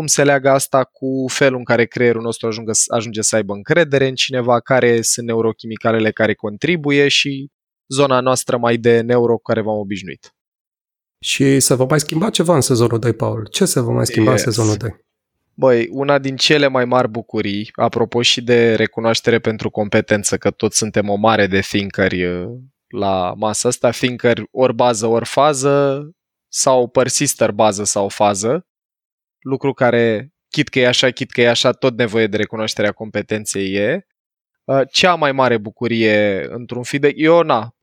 cum 0.00 0.08
se 0.08 0.24
leagă 0.24 0.50
asta 0.50 0.84
cu 0.84 1.24
felul 1.28 1.58
în 1.58 1.64
care 1.64 1.84
creierul 1.84 2.22
nostru 2.22 2.46
ajunge, 2.46 2.70
ajunge 2.94 3.22
să 3.22 3.36
aibă 3.36 3.52
încredere 3.52 4.08
în 4.08 4.14
cineva, 4.14 4.60
care 4.60 5.02
sunt 5.02 5.26
neurochimicalele 5.26 6.10
care 6.10 6.34
contribuie 6.34 7.08
și 7.08 7.50
zona 7.88 8.20
noastră 8.20 8.56
mai 8.56 8.76
de 8.76 9.00
neuro 9.00 9.34
cu 9.34 9.42
care 9.42 9.60
v-am 9.60 9.78
obișnuit. 9.78 10.34
Și 11.18 11.60
se 11.60 11.74
va 11.74 11.84
mai 11.84 12.00
schimba 12.00 12.30
ceva 12.30 12.54
în 12.54 12.60
sezonul 12.60 12.98
2, 12.98 13.12
Paul? 13.12 13.48
Ce 13.50 13.64
se 13.64 13.80
va 13.80 13.92
mai 13.92 14.06
schimba 14.06 14.30
yes. 14.30 14.44
în 14.44 14.52
sezonul 14.52 14.76
2? 14.76 15.04
Băi, 15.54 15.88
una 15.90 16.18
din 16.18 16.36
cele 16.36 16.66
mai 16.66 16.84
mari 16.84 17.08
bucurii, 17.08 17.70
apropo 17.72 18.22
și 18.22 18.42
de 18.42 18.74
recunoaștere 18.74 19.38
pentru 19.38 19.70
competență, 19.70 20.36
că 20.36 20.50
toți 20.50 20.76
suntem 20.76 21.08
o 21.08 21.14
mare 21.14 21.46
de 21.46 21.60
thinkeri 21.60 22.24
uh, 22.24 22.48
la 22.88 23.34
masa 23.36 23.68
asta, 23.68 23.90
thinker 23.90 24.42
ori 24.50 24.74
bază, 24.74 25.06
ori 25.06 25.26
fază, 25.26 26.08
sau 26.48 26.88
persister 26.88 27.50
bază 27.52 27.84
sau 27.84 28.08
fază, 28.08 28.64
lucru 29.40 29.72
care, 29.72 30.32
chit 30.48 30.68
că 30.68 30.78
e 30.78 30.86
așa, 30.86 31.10
chit 31.10 31.30
că 31.30 31.40
e 31.40 31.48
așa, 31.48 31.72
tot 31.72 31.98
nevoie 31.98 32.26
de 32.26 32.36
recunoașterea 32.36 32.92
competenței 32.92 33.72
e. 33.72 34.06
Uh, 34.64 34.80
cea 34.92 35.14
mai 35.14 35.32
mare 35.32 35.58
bucurie 35.58 36.46
într-un 36.50 36.82
feedback, 36.82 37.14
eu 37.16 37.42
na, 37.42 37.74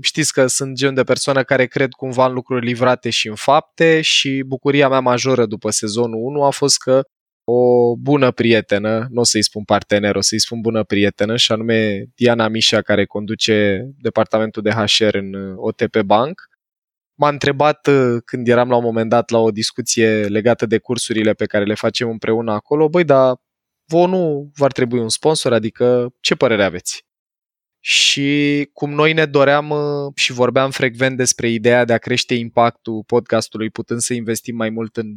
știți 0.00 0.32
că 0.32 0.46
sunt 0.46 0.76
genul 0.76 0.94
de 0.94 1.02
persoană 1.02 1.42
care 1.42 1.66
cred 1.66 1.90
cumva 1.90 2.26
în 2.26 2.32
lucruri 2.32 2.66
livrate 2.66 3.10
și 3.10 3.28
în 3.28 3.34
fapte 3.34 4.00
și 4.00 4.42
bucuria 4.46 4.88
mea 4.88 5.00
majoră 5.00 5.46
după 5.46 5.70
sezonul 5.70 6.20
1 6.22 6.42
a 6.42 6.50
fost 6.50 6.78
că 6.78 7.02
o 7.44 7.96
bună 7.96 8.30
prietenă, 8.30 9.06
nu 9.10 9.20
o 9.20 9.24
să-i 9.24 9.42
spun 9.42 9.64
partener, 9.64 10.16
o 10.16 10.20
să-i 10.20 10.40
spun 10.40 10.60
bună 10.60 10.84
prietenă, 10.84 11.36
și 11.36 11.52
anume 11.52 12.04
Diana 12.14 12.48
Mișa, 12.48 12.82
care 12.82 13.04
conduce 13.04 13.86
departamentul 13.98 14.62
de 14.62 14.70
HR 14.70 15.14
în 15.14 15.54
OTP 15.56 16.00
Bank, 16.00 16.42
m-a 17.14 17.28
întrebat 17.28 17.86
uh, 17.86 18.16
când 18.24 18.48
eram 18.48 18.68
la 18.68 18.76
un 18.76 18.82
moment 18.82 19.10
dat 19.10 19.30
la 19.30 19.38
o 19.38 19.50
discuție 19.50 20.26
legată 20.26 20.66
de 20.66 20.78
cursurile 20.78 21.32
pe 21.32 21.46
care 21.46 21.64
le 21.64 21.74
facem 21.74 22.08
împreună 22.08 22.52
acolo, 22.52 22.88
băi, 22.88 23.04
dar 23.04 23.36
vă 23.84 24.06
nu 24.06 24.50
v-ar 24.54 24.72
trebui 24.72 24.98
un 24.98 25.08
sponsor, 25.08 25.52
adică 25.52 26.14
ce 26.20 26.34
părere 26.34 26.64
aveți? 26.64 27.04
Și 27.80 28.68
cum 28.72 28.92
noi 28.92 29.12
ne 29.12 29.26
doream 29.26 29.70
uh, 29.70 30.12
și 30.14 30.32
vorbeam 30.32 30.70
frecvent 30.70 31.16
despre 31.16 31.48
ideea 31.48 31.84
de 31.84 31.92
a 31.92 31.98
crește 31.98 32.34
impactul 32.34 33.02
podcastului, 33.06 33.70
putând 33.70 34.00
să 34.00 34.14
investim 34.14 34.56
mai 34.56 34.70
mult 34.70 34.96
în 34.96 35.16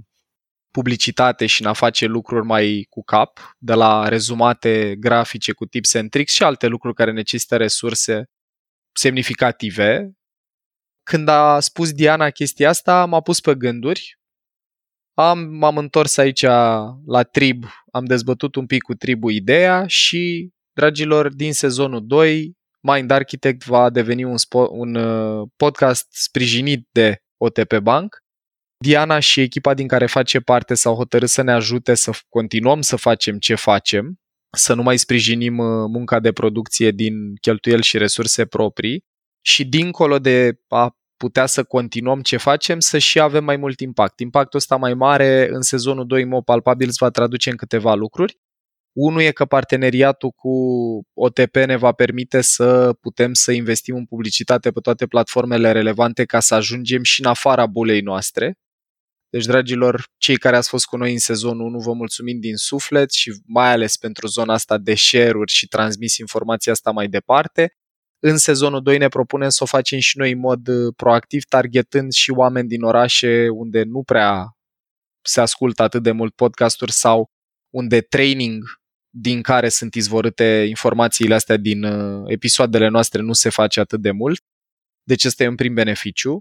publicitate 0.71 1.45
și 1.45 1.61
în 1.61 1.67
a 1.67 1.73
face 1.73 2.05
lucruri 2.05 2.45
mai 2.45 2.85
cu 2.89 3.03
cap, 3.03 3.55
de 3.57 3.73
la 3.73 4.07
rezumate 4.07 4.95
grafice 4.99 5.51
cu 5.51 5.65
tips 5.65 5.93
and 5.93 6.09
tricks 6.09 6.33
și 6.33 6.43
alte 6.43 6.67
lucruri 6.67 6.95
care 6.95 7.11
necesită 7.11 7.57
resurse 7.57 8.25
semnificative. 8.91 10.16
Când 11.09 11.27
a 11.27 11.59
spus 11.59 11.91
Diana 11.91 12.29
chestia 12.29 12.69
asta, 12.69 13.05
m-a 13.05 13.21
pus 13.21 13.39
pe 13.39 13.55
gânduri. 13.55 14.19
Am, 15.13 15.39
m-am 15.39 15.77
întors 15.77 16.17
aici 16.17 16.41
la 17.05 17.23
trib, 17.31 17.63
am 17.91 18.05
dezbătut 18.05 18.55
un 18.55 18.65
pic 18.65 18.81
cu 18.81 18.93
tribul 18.93 19.31
ideea 19.31 19.87
și, 19.87 20.49
dragilor, 20.73 21.33
din 21.33 21.53
sezonul 21.53 22.07
2, 22.07 22.53
Mind 22.81 23.11
Architect 23.11 23.63
va 23.63 23.89
deveni 23.89 24.23
un, 24.23 24.35
spo- 24.35 24.69
un 24.69 24.95
uh, 24.95 25.47
podcast 25.55 26.07
sprijinit 26.09 26.87
de 26.91 27.17
OTP 27.37 27.77
Bank 27.77 28.17
Diana 28.83 29.19
și 29.19 29.41
echipa 29.41 29.73
din 29.73 29.87
care 29.87 30.05
face 30.05 30.39
parte 30.39 30.73
s-au 30.73 30.95
hotărât 30.95 31.29
să 31.29 31.41
ne 31.41 31.51
ajute 31.51 31.93
să 31.93 32.11
continuăm 32.29 32.81
să 32.81 32.95
facem 32.95 33.37
ce 33.37 33.55
facem, 33.55 34.15
să 34.57 34.73
nu 34.73 34.83
mai 34.83 34.97
sprijinim 34.97 35.57
uh, 35.57 35.89
munca 35.89 36.19
de 36.19 36.31
producție 36.31 36.91
din 36.91 37.35
cheltuieli 37.35 37.83
și 37.83 37.97
resurse 37.97 38.45
proprii 38.45 39.05
și 39.47 39.65
dincolo 39.65 40.19
de 40.19 40.59
a 40.67 40.97
putea 41.17 41.45
să 41.45 41.63
continuăm 41.63 42.21
ce 42.21 42.37
facem, 42.37 42.79
să 42.79 42.97
și 42.97 43.19
avem 43.19 43.43
mai 43.43 43.57
mult 43.57 43.79
impact. 43.79 44.19
Impactul 44.19 44.59
ăsta 44.59 44.75
mai 44.75 44.93
mare 44.93 45.47
în 45.49 45.61
sezonul 45.61 46.05
2 46.05 46.25
Mo 46.25 46.41
Palpabil 46.41 46.89
va 46.99 47.09
traduce 47.09 47.49
în 47.49 47.55
câteva 47.55 47.93
lucruri. 47.93 48.37
Unul 48.95 49.21
e 49.21 49.31
că 49.31 49.45
parteneriatul 49.45 50.29
cu 50.29 50.51
OTP 51.13 51.55
ne 51.55 51.75
va 51.75 51.91
permite 51.91 52.41
să 52.41 52.93
putem 53.01 53.33
să 53.33 53.51
investim 53.51 53.95
în 53.95 54.05
publicitate 54.05 54.71
pe 54.71 54.79
toate 54.79 55.07
platformele 55.07 55.71
relevante 55.71 56.25
ca 56.25 56.39
să 56.39 56.55
ajungem 56.55 57.03
și 57.03 57.21
în 57.21 57.29
afara 57.29 57.65
bulei 57.65 58.01
noastre, 58.01 58.57
deci, 59.29 59.45
dragilor, 59.45 60.03
cei 60.17 60.37
care 60.37 60.55
ați 60.55 60.69
fost 60.69 60.85
cu 60.85 60.97
noi 60.97 61.11
în 61.11 61.19
sezonul 61.19 61.65
1, 61.65 61.79
vă 61.79 61.93
mulțumim 61.93 62.39
din 62.39 62.55
suflet 62.55 63.11
și 63.11 63.33
mai 63.45 63.71
ales 63.71 63.97
pentru 63.97 64.27
zona 64.27 64.53
asta 64.53 64.77
de 64.77 64.95
share-uri 64.95 65.51
și 65.51 65.67
transmis 65.67 66.17
informația 66.17 66.71
asta 66.71 66.91
mai 66.91 67.07
departe. 67.07 67.71
În 68.29 68.37
sezonul 68.37 68.81
2 68.81 68.97
ne 68.97 69.07
propunem 69.07 69.49
să 69.49 69.63
o 69.63 69.65
facem 69.65 69.99
și 69.99 70.17
noi 70.17 70.31
în 70.31 70.39
mod 70.39 70.67
uh, 70.67 70.93
proactiv, 70.95 71.43
targetând 71.43 72.11
și 72.11 72.31
oameni 72.31 72.67
din 72.67 72.81
orașe 72.83 73.49
unde 73.49 73.83
nu 73.83 74.03
prea 74.03 74.57
se 75.21 75.41
ascultă 75.41 75.83
atât 75.83 76.03
de 76.03 76.11
mult 76.11 76.35
podcasturi 76.35 76.91
sau 76.91 77.31
unde 77.73 78.01
training 78.01 78.63
din 79.09 79.41
care 79.41 79.69
sunt 79.69 79.95
izvorâte 79.95 80.65
informațiile 80.69 81.33
astea 81.33 81.57
din 81.57 81.83
uh, 81.83 82.23
episoadele 82.25 82.87
noastre 82.87 83.21
nu 83.21 83.33
se 83.33 83.49
face 83.49 83.79
atât 83.79 84.01
de 84.01 84.11
mult. 84.11 84.41
Deci 85.03 85.25
ăsta 85.25 85.43
e 85.43 85.47
un 85.47 85.55
prim 85.55 85.73
beneficiu. 85.73 86.39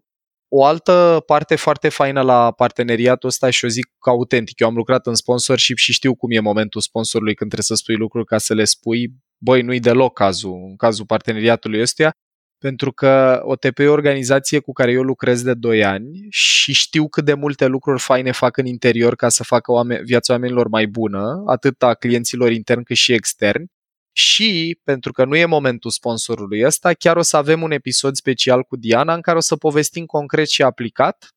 O 0.48 0.64
altă 0.64 1.22
parte 1.26 1.56
foarte 1.56 1.88
faină 1.88 2.22
la 2.22 2.52
parteneriatul 2.52 3.28
ăsta 3.28 3.50
și 3.50 3.64
o 3.64 3.68
zic 3.68 3.86
ca 3.98 4.10
autentic. 4.10 4.60
Eu 4.60 4.68
am 4.68 4.74
lucrat 4.74 5.06
în 5.06 5.14
sponsorship 5.14 5.76
și 5.76 5.92
știu 5.92 6.14
cum 6.14 6.30
e 6.30 6.40
momentul 6.40 6.80
sponsorului 6.80 7.34
când 7.34 7.50
trebuie 7.50 7.76
să 7.76 7.82
spui 7.82 7.96
lucruri 7.96 8.26
ca 8.26 8.38
să 8.38 8.54
le 8.54 8.64
spui. 8.64 9.24
Băi, 9.38 9.62
nu-i 9.62 9.80
deloc 9.80 10.12
cazul, 10.12 10.64
în 10.68 10.76
cazul 10.76 11.06
parteneriatului 11.06 11.80
ăstuia, 11.80 12.12
pentru 12.58 12.92
că 12.92 13.40
OTP 13.44 13.78
e 13.78 13.86
o 13.86 13.92
organizație 13.92 14.58
cu 14.58 14.72
care 14.72 14.92
eu 14.92 15.02
lucrez 15.02 15.42
de 15.42 15.54
2 15.54 15.84
ani 15.84 16.26
și 16.30 16.72
știu 16.72 17.08
cât 17.08 17.24
de 17.24 17.34
multe 17.34 17.66
lucruri 17.66 18.00
faine 18.00 18.30
fac 18.32 18.56
în 18.56 18.66
interior 18.66 19.14
ca 19.16 19.28
să 19.28 19.44
facă 19.44 19.72
oameni, 19.72 20.04
viața 20.04 20.32
oamenilor 20.32 20.68
mai 20.68 20.86
bună, 20.86 21.42
atât 21.46 21.82
a 21.82 21.94
clienților 21.94 22.50
interni 22.50 22.84
cât 22.84 22.96
și 22.96 23.12
externi. 23.12 23.66
Și, 24.12 24.80
pentru 24.84 25.12
că 25.12 25.24
nu 25.24 25.36
e 25.36 25.44
momentul 25.44 25.90
sponsorului 25.90 26.64
ăsta, 26.64 26.92
chiar 26.92 27.16
o 27.16 27.22
să 27.22 27.36
avem 27.36 27.62
un 27.62 27.70
episod 27.70 28.14
special 28.14 28.62
cu 28.62 28.76
Diana 28.76 29.14
în 29.14 29.20
care 29.20 29.36
o 29.36 29.40
să 29.40 29.56
povestim 29.56 30.04
concret 30.06 30.48
și 30.48 30.62
aplicat 30.62 31.28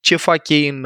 ce 0.00 0.16
fac 0.16 0.48
ei 0.48 0.68
în, 0.68 0.84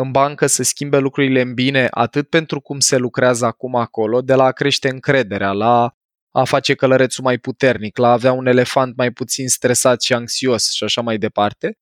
în 0.00 0.10
bancă 0.10 0.46
să 0.46 0.62
schimbe 0.62 0.98
lucrurile 0.98 1.40
în 1.40 1.54
bine, 1.54 1.86
atât 1.90 2.28
pentru 2.28 2.60
cum 2.60 2.80
se 2.80 2.96
lucrează 2.96 3.46
acum 3.46 3.74
acolo, 3.74 4.20
de 4.20 4.34
la 4.34 4.44
a 4.44 4.52
crește 4.52 4.88
încrederea, 4.88 5.52
la 5.52 5.94
a 6.30 6.44
face 6.44 6.74
călărețul 6.74 7.24
mai 7.24 7.38
puternic, 7.38 7.96
la 7.96 8.08
a 8.08 8.12
avea 8.12 8.32
un 8.32 8.46
elefant 8.46 8.96
mai 8.96 9.10
puțin 9.10 9.48
stresat 9.48 10.02
și 10.02 10.12
anxios 10.12 10.70
și 10.70 10.84
așa 10.84 11.00
mai 11.00 11.18
departe, 11.18 11.72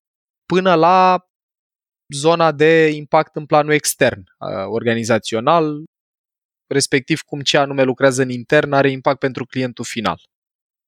până 0.45 0.75
la 0.75 1.19
zona 2.13 2.51
de 2.51 2.87
impact 2.87 3.35
în 3.35 3.45
planul 3.45 3.73
extern, 3.73 4.23
organizațional, 4.65 5.83
respectiv 6.67 7.21
cum 7.21 7.41
ce 7.41 7.57
anume 7.57 7.83
lucrează 7.83 8.21
în 8.21 8.29
intern 8.29 8.71
are 8.71 8.91
impact 8.91 9.19
pentru 9.19 9.45
clientul 9.45 9.85
final. 9.85 10.21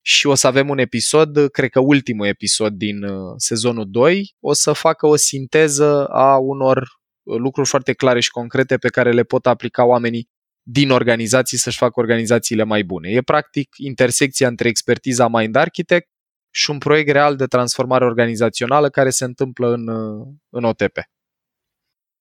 Și 0.03 0.27
o 0.27 0.35
să 0.35 0.47
avem 0.47 0.69
un 0.69 0.77
episod, 0.77 1.47
cred 1.51 1.69
că 1.69 1.79
ultimul 1.79 2.25
episod 2.25 2.73
din 2.73 3.03
uh, 3.03 3.33
sezonul 3.37 3.89
2, 3.89 4.35
o 4.39 4.53
să 4.53 4.73
facă 4.73 5.07
o 5.07 5.15
sinteză 5.15 6.07
a 6.07 6.37
unor 6.37 6.77
uh, 6.77 7.00
lucruri 7.23 7.69
foarte 7.69 7.93
clare 7.93 8.19
și 8.19 8.29
concrete 8.29 8.77
pe 8.77 8.89
care 8.89 9.11
le 9.11 9.23
pot 9.23 9.45
aplica 9.45 9.85
oamenii 9.85 10.29
din 10.63 10.91
organizații 10.91 11.57
să-și 11.57 11.77
facă 11.77 11.99
organizațiile 11.99 12.63
mai 12.63 12.83
bune. 12.83 13.09
E 13.09 13.21
practic 13.21 13.69
intersecția 13.77 14.47
între 14.47 14.67
expertiza 14.67 15.27
Mind 15.27 15.55
Architect 15.55 16.09
și 16.53 16.69
un 16.69 16.77
proiect 16.77 17.09
real 17.09 17.35
de 17.35 17.45
transformare 17.45 18.05
organizațională 18.05 18.89
care 18.89 19.09
se 19.09 19.23
întâmplă 19.23 19.73
în, 19.73 19.87
uh, 19.87 20.27
în 20.49 20.63
OTP. 20.63 20.97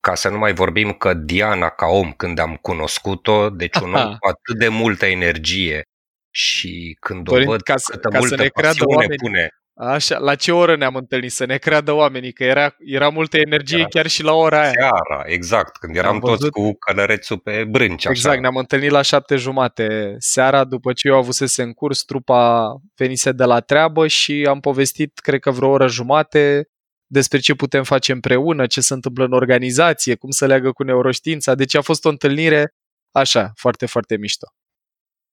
Ca 0.01 0.15
să 0.15 0.29
nu 0.29 0.39
mai 0.39 0.55
vorbim 0.55 0.93
că 0.93 1.15
Diana, 1.15 1.69
ca 1.69 1.87
om, 1.87 2.13
când 2.13 2.39
am 2.39 2.57
cunoscut-o, 2.57 3.51
deci 3.51 3.77
un 3.77 3.95
om 3.95 4.17
cu 4.17 4.29
atât 4.29 4.59
de 4.59 4.69
multă 4.69 5.07
energie 5.07 5.83
și 6.31 6.97
când 7.01 7.25
Dorin, 7.25 7.47
o 7.47 7.51
văd 7.51 7.61
ca 7.61 7.77
să, 7.77 7.93
câtă 7.93 8.09
ca 8.09 8.19
multă 8.19 8.35
să 8.35 8.43
ne 8.43 8.49
creadă 8.49 8.85
pasiune 8.85 8.97
oamenii. 8.97 9.17
pune. 9.17 9.49
Așa, 9.75 10.19
la 10.19 10.35
ce 10.35 10.53
oră 10.53 10.77
ne-am 10.77 10.95
întâlnit? 10.95 11.33
Să 11.33 11.45
ne 11.45 11.57
creadă 11.57 11.93
oamenii 11.93 12.33
că 12.33 12.45
era, 12.45 12.75
era 12.79 13.09
multă 13.09 13.37
energie 13.39 13.79
Era 13.79 13.89
chiar 13.89 14.07
și 14.07 14.23
la 14.23 14.33
ora 14.33 14.61
aia. 14.61 14.71
Seara, 14.71 15.23
exact, 15.25 15.77
când 15.77 15.97
eram 15.97 16.15
Am 16.15 16.21
toți 16.21 16.31
văzut. 16.31 16.53
cu 16.53 16.73
călărețul 16.79 17.39
pe 17.39 17.65
brânci. 17.65 18.07
Așa. 18.07 18.11
Exact, 18.11 18.41
ne-am 18.41 18.57
întâlnit 18.57 18.91
la 18.91 19.03
șapte 19.03 19.37
jumate 19.37 20.15
seara, 20.19 20.65
după 20.65 20.93
ce 20.93 21.09
eu 21.09 21.17
avusese 21.17 21.63
în 21.63 21.73
curs, 21.73 22.03
trupa 22.03 22.73
venise 22.97 23.33
de 23.33 23.45
la 23.45 23.61
treabă 23.61 24.07
și 24.07 24.47
am 24.49 24.61
povestit, 24.61 25.19
cred 25.19 25.41
că 25.41 25.51
vreo 25.51 25.69
oră 25.69 25.87
jumate, 25.87 26.69
despre 27.07 27.39
ce 27.39 27.55
putem 27.55 27.83
face 27.83 28.13
împreună, 28.13 28.67
ce 28.67 28.81
se 28.81 28.95
întâmplă 28.95 29.25
în 29.25 29.33
organizație, 29.33 30.15
cum 30.15 30.31
să 30.31 30.47
leagă 30.47 30.73
cu 30.73 30.83
neuroștiința. 30.83 31.55
Deci 31.55 31.75
a 31.75 31.81
fost 31.81 32.05
o 32.05 32.09
întâlnire 32.09 32.75
așa, 33.11 33.53
foarte, 33.57 33.87
foarte 33.87 34.17
mișto. 34.17 34.47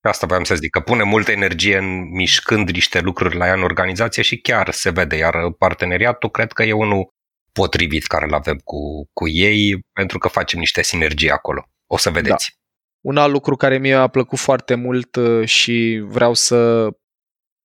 Asta 0.08 0.26
voiam 0.26 0.43
să 0.43 0.56
zic, 0.56 0.70
că 0.70 0.80
pune 0.80 1.04
multă 1.04 1.32
energie 1.32 1.78
în 1.78 2.10
mișcând 2.10 2.70
niște 2.70 3.00
lucruri 3.00 3.36
la 3.36 3.46
ea 3.46 3.54
în 3.54 3.63
organizație 3.63 4.24
și 4.24 4.38
chiar 4.38 4.72
se 4.72 4.89
vede, 4.89 5.15
iar 5.15 5.52
parteneriatul 5.58 6.30
cred 6.30 6.52
că 6.52 6.63
e 6.63 6.72
unul 6.72 7.13
potrivit 7.52 8.06
care 8.06 8.26
îl 8.26 8.34
avem 8.34 8.58
cu, 8.63 9.10
cu 9.13 9.28
ei, 9.28 9.80
pentru 9.93 10.17
că 10.17 10.28
facem 10.28 10.60
niște 10.60 10.84
sinergii 10.84 11.32
acolo. 11.32 11.70
O 11.88 11.98
să 11.98 12.10
vedeți. 12.10 12.56
Un 13.02 13.17
alt 13.17 13.32
lucru 13.32 13.56
care 13.56 13.78
mie 13.78 13.93
a 13.93 14.08
plăcut 14.08 14.39
foarte 14.39 14.76
mult 14.76 15.15
uh, 15.15 15.48
și 15.48 16.04
vreau 16.08 16.34
să, 16.34 16.88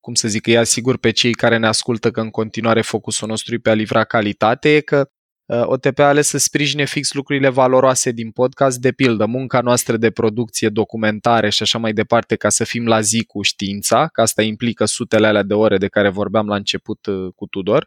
cum 0.00 0.14
să 0.14 0.28
zic, 0.28 0.46
îi 0.46 0.57
asigur 0.57 0.98
pe 0.98 1.11
cei 1.11 1.33
care 1.33 1.57
ne 1.57 1.66
ascultă 1.66 2.11
că 2.11 2.20
în 2.20 2.31
continuare 2.31 2.83
focusul 2.83 3.28
nostru 3.28 3.55
e 3.55 3.59
pe 3.59 3.70
a 3.70 3.74
livra 3.74 4.05
calitate, 4.05 4.74
e 4.74 4.81
că 4.81 4.98
uh, 4.98 5.21
OTP 5.60 5.98
a 5.98 6.02
ales 6.02 6.26
să 6.26 6.38
sprijine 6.38 6.84
fix 6.84 7.12
lucrurile 7.12 7.48
valoroase 7.48 8.10
din 8.10 8.30
podcast, 8.30 8.78
de 8.80 8.92
pildă 8.92 9.26
munca 9.26 9.60
noastră 9.60 9.96
de 9.96 10.10
producție, 10.10 10.68
documentare 10.68 11.50
și 11.50 11.62
așa 11.62 11.78
mai 11.78 11.92
departe, 11.92 12.36
ca 12.36 12.48
să 12.48 12.64
fim 12.64 12.86
la 12.86 13.00
zi 13.00 13.24
cu 13.24 13.42
știința, 13.42 14.08
că 14.08 14.20
asta 14.20 14.42
implică 14.42 14.84
sutele 14.84 15.26
alea 15.26 15.42
de 15.42 15.54
ore 15.54 15.78
de 15.78 15.88
care 15.88 16.08
vorbeam 16.08 16.46
la 16.46 16.56
început 16.56 17.06
uh, 17.06 17.32
cu 17.34 17.46
Tudor. 17.46 17.86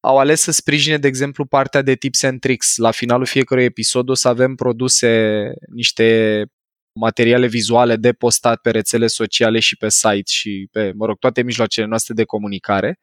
Au 0.00 0.18
ales 0.18 0.40
să 0.40 0.50
sprijine, 0.52 0.98
de 0.98 1.06
exemplu, 1.06 1.46
partea 1.46 1.82
de 1.82 1.94
tips 1.94 2.22
and 2.22 2.40
tricks. 2.40 2.76
La 2.76 2.90
finalul 2.90 3.26
fiecărui 3.26 3.64
episod 3.64 4.08
o 4.08 4.14
să 4.14 4.28
avem 4.28 4.54
produse 4.54 5.42
niște 5.74 6.46
materiale 7.00 7.46
vizuale 7.46 7.96
de 7.96 8.12
postat 8.12 8.60
pe 8.60 8.70
rețele 8.70 9.06
sociale 9.06 9.60
și 9.60 9.76
pe 9.76 9.88
site 9.88 10.30
și 10.30 10.68
pe, 10.72 10.92
mă 10.94 11.06
rog, 11.06 11.18
toate 11.18 11.42
mijloacele 11.42 11.86
noastre 11.86 12.14
de 12.14 12.24
comunicare. 12.24 12.98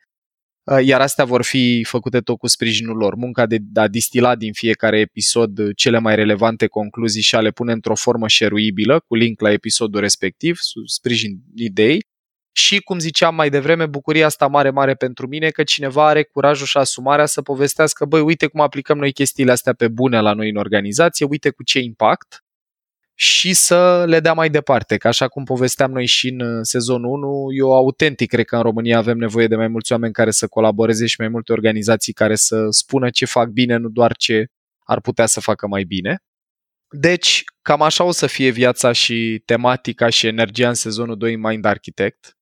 Uh, 0.63 0.85
Iar 0.85 1.01
astea 1.01 1.25
vor 1.25 1.43
fi 1.43 1.83
făcute 1.83 2.19
tot 2.19 2.37
cu 2.37 2.47
sprijinul 2.47 2.97
lor. 2.97 3.15
Munca 3.15 3.45
de 3.45 3.57
a 3.73 3.87
distila 3.87 4.35
din 4.35 4.53
fiecare 4.53 4.99
episod 4.99 5.73
cele 5.73 5.99
mai 5.99 6.15
relevante 6.15 6.67
concluzii 6.67 7.21
și 7.21 7.35
a 7.35 7.41
le 7.41 7.51
pune 7.51 7.71
într-o 7.71 7.95
formă 7.95 8.27
șeruibilă, 8.27 8.99
cu 9.07 9.15
link 9.15 9.41
la 9.41 9.51
episodul 9.51 9.99
respectiv, 9.99 10.59
sprijin 10.85 11.39
idei. 11.55 12.05
Și, 12.53 12.79
cum 12.79 12.99
ziceam 12.99 13.35
mai 13.35 13.49
devreme, 13.49 13.85
bucuria 13.85 14.25
asta 14.25 14.47
mare, 14.47 14.69
mare 14.69 14.93
pentru 14.93 15.27
mine 15.27 15.49
că 15.49 15.63
cineva 15.63 16.07
are 16.07 16.23
curajul 16.23 16.65
și 16.65 16.77
asumarea 16.77 17.25
să 17.25 17.41
povestească, 17.41 18.05
băi, 18.05 18.21
uite 18.21 18.47
cum 18.47 18.61
aplicăm 18.61 18.97
noi 18.97 19.11
chestiile 19.11 19.51
astea 19.51 19.73
pe 19.73 19.87
bune 19.87 20.19
la 20.19 20.33
noi 20.33 20.49
în 20.49 20.55
organizație, 20.55 21.25
uite 21.29 21.49
cu 21.49 21.63
ce 21.63 21.79
impact 21.79 22.43
și 23.21 23.53
să 23.53 24.05
le 24.07 24.19
dea 24.19 24.33
mai 24.33 24.49
departe. 24.49 24.97
Că 24.97 25.07
așa 25.07 25.27
cum 25.27 25.43
povesteam 25.43 25.91
noi 25.91 26.05
și 26.05 26.29
în 26.29 26.39
uh, 26.39 26.59
sezonul 26.61 27.11
1, 27.11 27.47
eu 27.57 27.73
autentic 27.73 28.29
cred 28.29 28.45
că 28.45 28.55
în 28.55 28.61
România 28.61 28.97
avem 28.97 29.17
nevoie 29.17 29.47
de 29.47 29.55
mai 29.55 29.67
mulți 29.67 29.91
oameni 29.91 30.13
care 30.13 30.31
să 30.31 30.47
colaboreze 30.47 31.05
și 31.05 31.15
mai 31.19 31.27
multe 31.27 31.51
organizații 31.51 32.13
care 32.13 32.35
să 32.35 32.67
spună 32.69 33.09
ce 33.09 33.25
fac 33.25 33.49
bine, 33.49 33.77
nu 33.77 33.89
doar 33.89 34.15
ce 34.15 34.45
ar 34.79 35.01
putea 35.01 35.25
să 35.25 35.39
facă 35.39 35.67
mai 35.67 35.83
bine. 35.83 36.17
Deci, 36.89 37.43
cam 37.61 37.81
așa 37.81 38.03
o 38.03 38.11
să 38.11 38.27
fie 38.27 38.49
viața 38.49 38.91
și 38.91 39.41
tematica 39.45 40.09
și 40.09 40.27
energia 40.27 40.67
în 40.67 40.73
sezonul 40.73 41.17
2 41.17 41.35
Mind 41.35 41.65
Architect. 41.65 42.37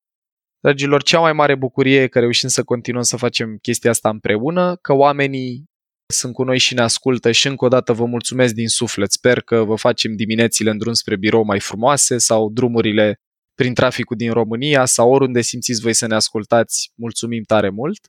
Dragilor, 0.59 1.03
cea 1.03 1.19
mai 1.19 1.33
mare 1.33 1.55
bucurie 1.55 2.01
e 2.01 2.07
că 2.07 2.19
reușim 2.19 2.49
să 2.49 2.63
continuăm 2.63 3.03
să 3.03 3.17
facem 3.17 3.57
chestia 3.61 3.89
asta 3.89 4.09
împreună, 4.09 4.75
că 4.75 4.93
oamenii 4.93 5.68
sunt 6.13 6.33
cu 6.33 6.43
noi 6.43 6.57
și 6.57 6.73
ne 6.73 6.81
ascultă 6.81 7.31
și 7.31 7.47
încă 7.47 7.65
o 7.65 7.67
dată 7.67 7.93
vă 7.93 8.05
mulțumesc 8.05 8.53
din 8.53 8.67
suflet. 8.67 9.11
Sper 9.11 9.41
că 9.41 9.63
vă 9.63 9.75
facem 9.75 10.15
diminețile 10.15 10.69
în 10.69 10.77
drum 10.77 10.93
spre 10.93 11.15
birou 11.17 11.43
mai 11.43 11.59
frumoase 11.59 12.17
sau 12.17 12.49
drumurile 12.51 13.19
prin 13.53 13.73
traficul 13.73 14.15
din 14.15 14.31
România 14.31 14.85
sau 14.85 15.11
oriunde 15.11 15.41
simțiți 15.41 15.81
voi 15.81 15.93
să 15.93 16.07
ne 16.07 16.15
ascultați. 16.15 16.91
Mulțumim 16.95 17.43
tare 17.43 17.69
mult! 17.69 17.99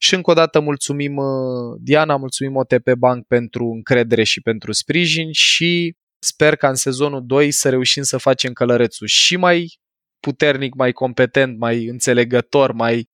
Și 0.00 0.14
încă 0.14 0.30
o 0.30 0.34
dată 0.34 0.60
mulțumim 0.60 1.16
uh, 1.16 1.78
Diana, 1.80 2.16
mulțumim 2.16 2.56
OTP 2.56 2.92
Bank 2.98 3.26
pentru 3.26 3.64
încredere 3.64 4.22
și 4.22 4.40
pentru 4.40 4.72
sprijin 4.72 5.32
și 5.32 5.96
sper 6.18 6.56
ca 6.56 6.68
în 6.68 6.74
sezonul 6.74 7.26
2 7.26 7.50
să 7.50 7.68
reușim 7.68 8.02
să 8.02 8.16
facem 8.16 8.52
călărețul 8.52 9.06
și 9.06 9.36
mai 9.36 9.78
puternic, 10.20 10.74
mai 10.74 10.92
competent, 10.92 11.58
mai 11.58 11.86
înțelegător, 11.86 12.72
mai 12.72 13.08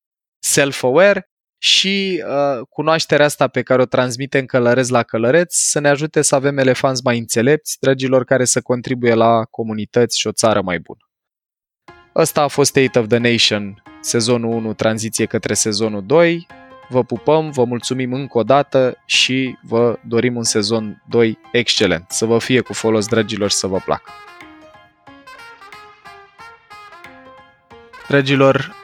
self-aware 0.46 1.22
și 1.58 2.24
uh, 2.26 2.66
cunoașterea 2.68 3.26
asta 3.26 3.48
pe 3.48 3.62
care 3.62 3.82
o 3.82 3.84
transmitem 3.84 4.44
călăreț 4.44 4.88
la 4.88 5.02
călăreț 5.02 5.54
să 5.54 5.80
ne 5.80 5.88
ajute 5.88 6.22
să 6.22 6.34
avem 6.34 6.58
elefanți 6.58 7.00
mai 7.04 7.18
înțelepți, 7.18 7.76
dragilor, 7.80 8.24
care 8.24 8.44
să 8.44 8.60
contribuie 8.60 9.14
la 9.14 9.44
comunități 9.44 10.18
și 10.18 10.26
o 10.26 10.32
țară 10.32 10.62
mai 10.62 10.78
bună. 10.78 11.00
Ăsta 12.14 12.42
a 12.42 12.48
fost 12.48 12.70
State 12.70 12.98
of 12.98 13.06
the 13.06 13.18
Nation, 13.18 13.82
sezonul 14.00 14.52
1, 14.52 14.74
tranziție 14.74 15.26
către 15.26 15.54
sezonul 15.54 16.06
2. 16.06 16.46
Vă 16.88 17.04
pupăm, 17.04 17.50
vă 17.50 17.64
mulțumim 17.64 18.12
încă 18.12 18.38
o 18.38 18.42
dată 18.42 19.02
și 19.06 19.56
vă 19.62 19.98
dorim 20.06 20.36
un 20.36 20.42
sezon 20.42 21.02
2 21.08 21.38
excelent. 21.52 22.04
Să 22.08 22.24
vă 22.24 22.38
fie 22.38 22.60
cu 22.60 22.72
folos, 22.72 23.06
dragilor, 23.06 23.50
și 23.50 23.56
să 23.56 23.66
vă 23.66 23.78
placă. 23.84 24.12
Dragilor, 28.08 28.74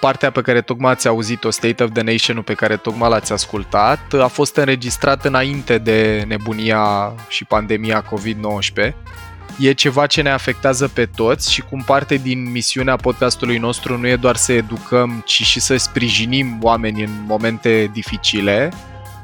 partea 0.00 0.30
pe 0.30 0.40
care 0.40 0.60
tocmai 0.60 0.90
ați 0.90 1.08
auzit-o, 1.08 1.50
State 1.50 1.82
of 1.82 1.90
the 1.92 2.02
Nation-ul 2.02 2.42
pe 2.42 2.54
care 2.54 2.76
tocmai 2.76 3.10
l-ați 3.10 3.32
ascultat, 3.32 4.12
a 4.12 4.26
fost 4.26 4.56
înregistrat 4.56 5.24
înainte 5.24 5.78
de 5.78 6.24
nebunia 6.26 7.14
și 7.28 7.44
pandemia 7.44 8.04
COVID-19. 8.04 8.92
E 9.58 9.72
ceva 9.72 10.06
ce 10.06 10.22
ne 10.22 10.30
afectează 10.30 10.88
pe 10.88 11.06
toți 11.06 11.52
și 11.52 11.60
cum 11.60 11.82
parte 11.86 12.14
din 12.14 12.50
misiunea 12.50 12.96
podcastului 12.96 13.58
nostru 13.58 13.98
nu 13.98 14.06
e 14.06 14.16
doar 14.16 14.36
să 14.36 14.52
educăm, 14.52 15.22
ci 15.24 15.42
și 15.42 15.60
să 15.60 15.76
sprijinim 15.76 16.58
oamenii 16.62 17.04
în 17.04 17.24
momente 17.26 17.90
dificile, 17.92 18.72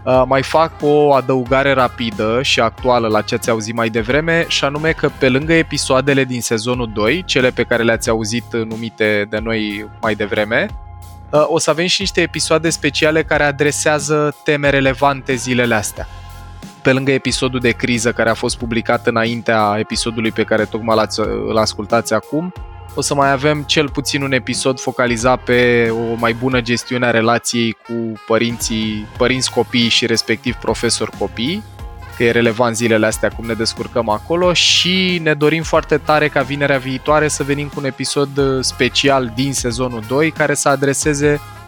uh, 0.05 0.23
mai 0.27 0.43
fac 0.43 0.73
o 0.81 1.13
adăugare 1.13 1.73
rapidă 1.73 2.39
și 2.43 2.61
actuală 2.61 3.09
la 3.09 3.21
ce 3.21 3.35
ați 3.35 3.51
auzit 3.51 3.75
mai 3.75 3.89
devreme, 3.89 4.45
și 4.49 4.65
anume 4.65 4.91
că 4.91 5.11
pe 5.19 5.29
lângă 5.29 5.53
episoadele 5.53 6.25
din 6.25 6.41
sezonul 6.41 6.91
2, 6.95 7.23
cele 7.27 7.51
pe 7.51 7.63
care 7.63 7.83
le-ați 7.83 8.09
auzit 8.09 8.53
numite 8.53 9.27
de 9.31 9.39
noi 9.39 9.89
mai 10.01 10.15
devreme, 10.15 10.67
uh, 11.31 11.45
o 11.47 11.59
să 11.59 11.71
avem 11.71 11.87
și 11.87 12.01
niște 12.01 12.21
episoade 12.21 12.71
speciale 12.71 13.23
care 13.23 13.43
adresează 13.43 14.37
teme 14.45 14.71
relevante 14.71 15.35
zilele 15.35 15.75
astea. 15.75 16.07
Pe 16.83 16.93
lângă 16.93 17.11
episodul 17.11 17.61
de 17.61 17.71
criză 17.71 18.13
care 18.13 18.31
a 18.31 18.35
fost 18.35 18.59
publicat 18.59 19.07
înaintea 19.07 19.77
episodului 19.79 20.31
pe 20.31 20.43
care 20.43 20.65
tocmai 20.65 20.97
l-ați, 20.97 21.21
îl 21.21 21.57
ascultați 21.57 22.15
acum, 22.15 22.53
o 22.95 23.01
să 23.01 23.15
mai 23.15 23.33
avem 23.33 23.63
cel 23.63 23.89
puțin 23.89 24.23
un 24.23 24.33
episod 24.33 24.81
focalizat 24.81 25.41
pe 25.41 25.91
o 25.91 26.15
mai 26.19 26.33
bună 26.33 26.61
gestiune 26.61 27.07
a 27.07 27.11
relației 27.11 27.73
cu 27.73 28.21
părinții, 28.27 29.07
părinți-copii 29.17 29.89
și 29.89 30.07
respectiv 30.07 30.55
profesor-copii, 30.55 31.63
că 32.17 32.25
e 32.25 32.31
relevant 32.31 32.77
zilele 32.77 33.07
astea 33.07 33.29
cum 33.29 33.47
ne 33.47 33.55
descurcăm 33.55 34.09
acolo 34.09 34.53
și 34.53 35.21
ne 35.23 35.35
dorim 35.35 35.63
foarte 35.63 35.97
tare 35.97 36.29
ca 36.29 36.43
vinerea 36.43 36.79
viitoare 36.79 37.29
să 37.29 37.43
venim 37.43 37.67
cu 37.67 37.75
un 37.77 37.85
episod 37.85 38.61
special 38.61 39.33
din 39.35 39.53
sezonul 39.53 40.03
2 40.09 40.31
care 40.31 40.55
să 40.55 40.69
adreseze 40.69 41.41
Uh, 41.41 41.62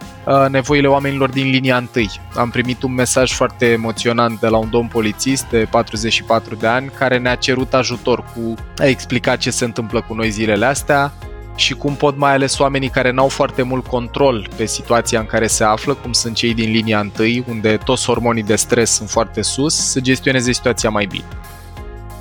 nevoile 0.49 0.87
oamenilor 0.87 1.29
din 1.29 1.49
linia 1.49 1.77
întâi. 1.77 2.09
Am 2.35 2.49
primit 2.49 2.83
un 2.83 2.93
mesaj 2.93 3.31
foarte 3.31 3.65
emoționant 3.65 4.39
de 4.39 4.47
la 4.47 4.57
un 4.57 4.69
domn 4.69 4.87
polițist 4.87 5.45
de 5.49 5.67
44 5.69 6.55
de 6.55 6.67
ani 6.67 6.91
care 6.97 7.17
ne-a 7.17 7.35
cerut 7.35 7.73
ajutor 7.73 8.23
cu 8.23 8.53
a 8.77 8.85
explica 8.85 9.35
ce 9.35 9.51
se 9.51 9.65
întâmplă 9.65 10.01
cu 10.01 10.13
noi 10.13 10.29
zilele 10.29 10.65
astea 10.65 11.13
și 11.55 11.73
cum 11.73 11.95
pot 11.95 12.17
mai 12.17 12.33
ales 12.33 12.59
oamenii 12.59 12.89
care 12.89 13.11
n-au 13.11 13.27
foarte 13.27 13.61
mult 13.61 13.87
control 13.87 14.47
pe 14.55 14.65
situația 14.65 15.19
în 15.19 15.25
care 15.25 15.47
se 15.47 15.63
află, 15.63 15.93
cum 15.93 16.11
sunt 16.11 16.35
cei 16.35 16.53
din 16.53 16.71
linia 16.71 16.99
întâi, 16.99 17.43
unde 17.47 17.77
toți 17.77 18.05
hormonii 18.05 18.43
de 18.43 18.55
stres 18.55 18.91
sunt 18.91 19.09
foarte 19.09 19.41
sus, 19.41 19.75
să 19.75 19.99
gestioneze 19.99 20.51
situația 20.51 20.89
mai 20.89 21.05
bine. 21.05 21.25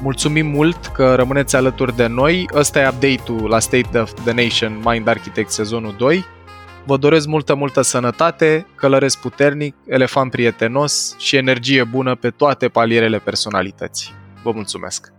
Mulțumim 0.03 0.47
mult 0.47 0.87
că 0.87 1.15
rămâneți 1.15 1.57
alături 1.57 1.97
de 1.97 2.07
noi. 2.07 2.49
Ăsta 2.55 2.81
e 2.81 2.89
update-ul 2.89 3.49
la 3.49 3.59
State 3.59 3.99
of 3.99 4.13
the 4.25 4.33
Nation 4.33 4.81
Mind 4.85 5.09
Architect 5.09 5.51
sezonul 5.51 5.95
2 5.99 6.25
Vă 6.87 6.97
doresc 6.97 7.27
multă, 7.27 7.55
multă 7.55 7.83
sănătate, 7.83 8.67
călăresc 8.75 9.21
puternic, 9.21 9.75
elefant 9.87 10.31
prietenos 10.31 11.17
și 11.19 11.37
energie 11.37 11.85
bună 11.85 12.15
pe 12.15 12.31
toate 12.31 12.69
palierele 12.69 13.19
personalității. 13.19 14.13
Vă 14.43 14.51
mulțumesc! 14.51 15.13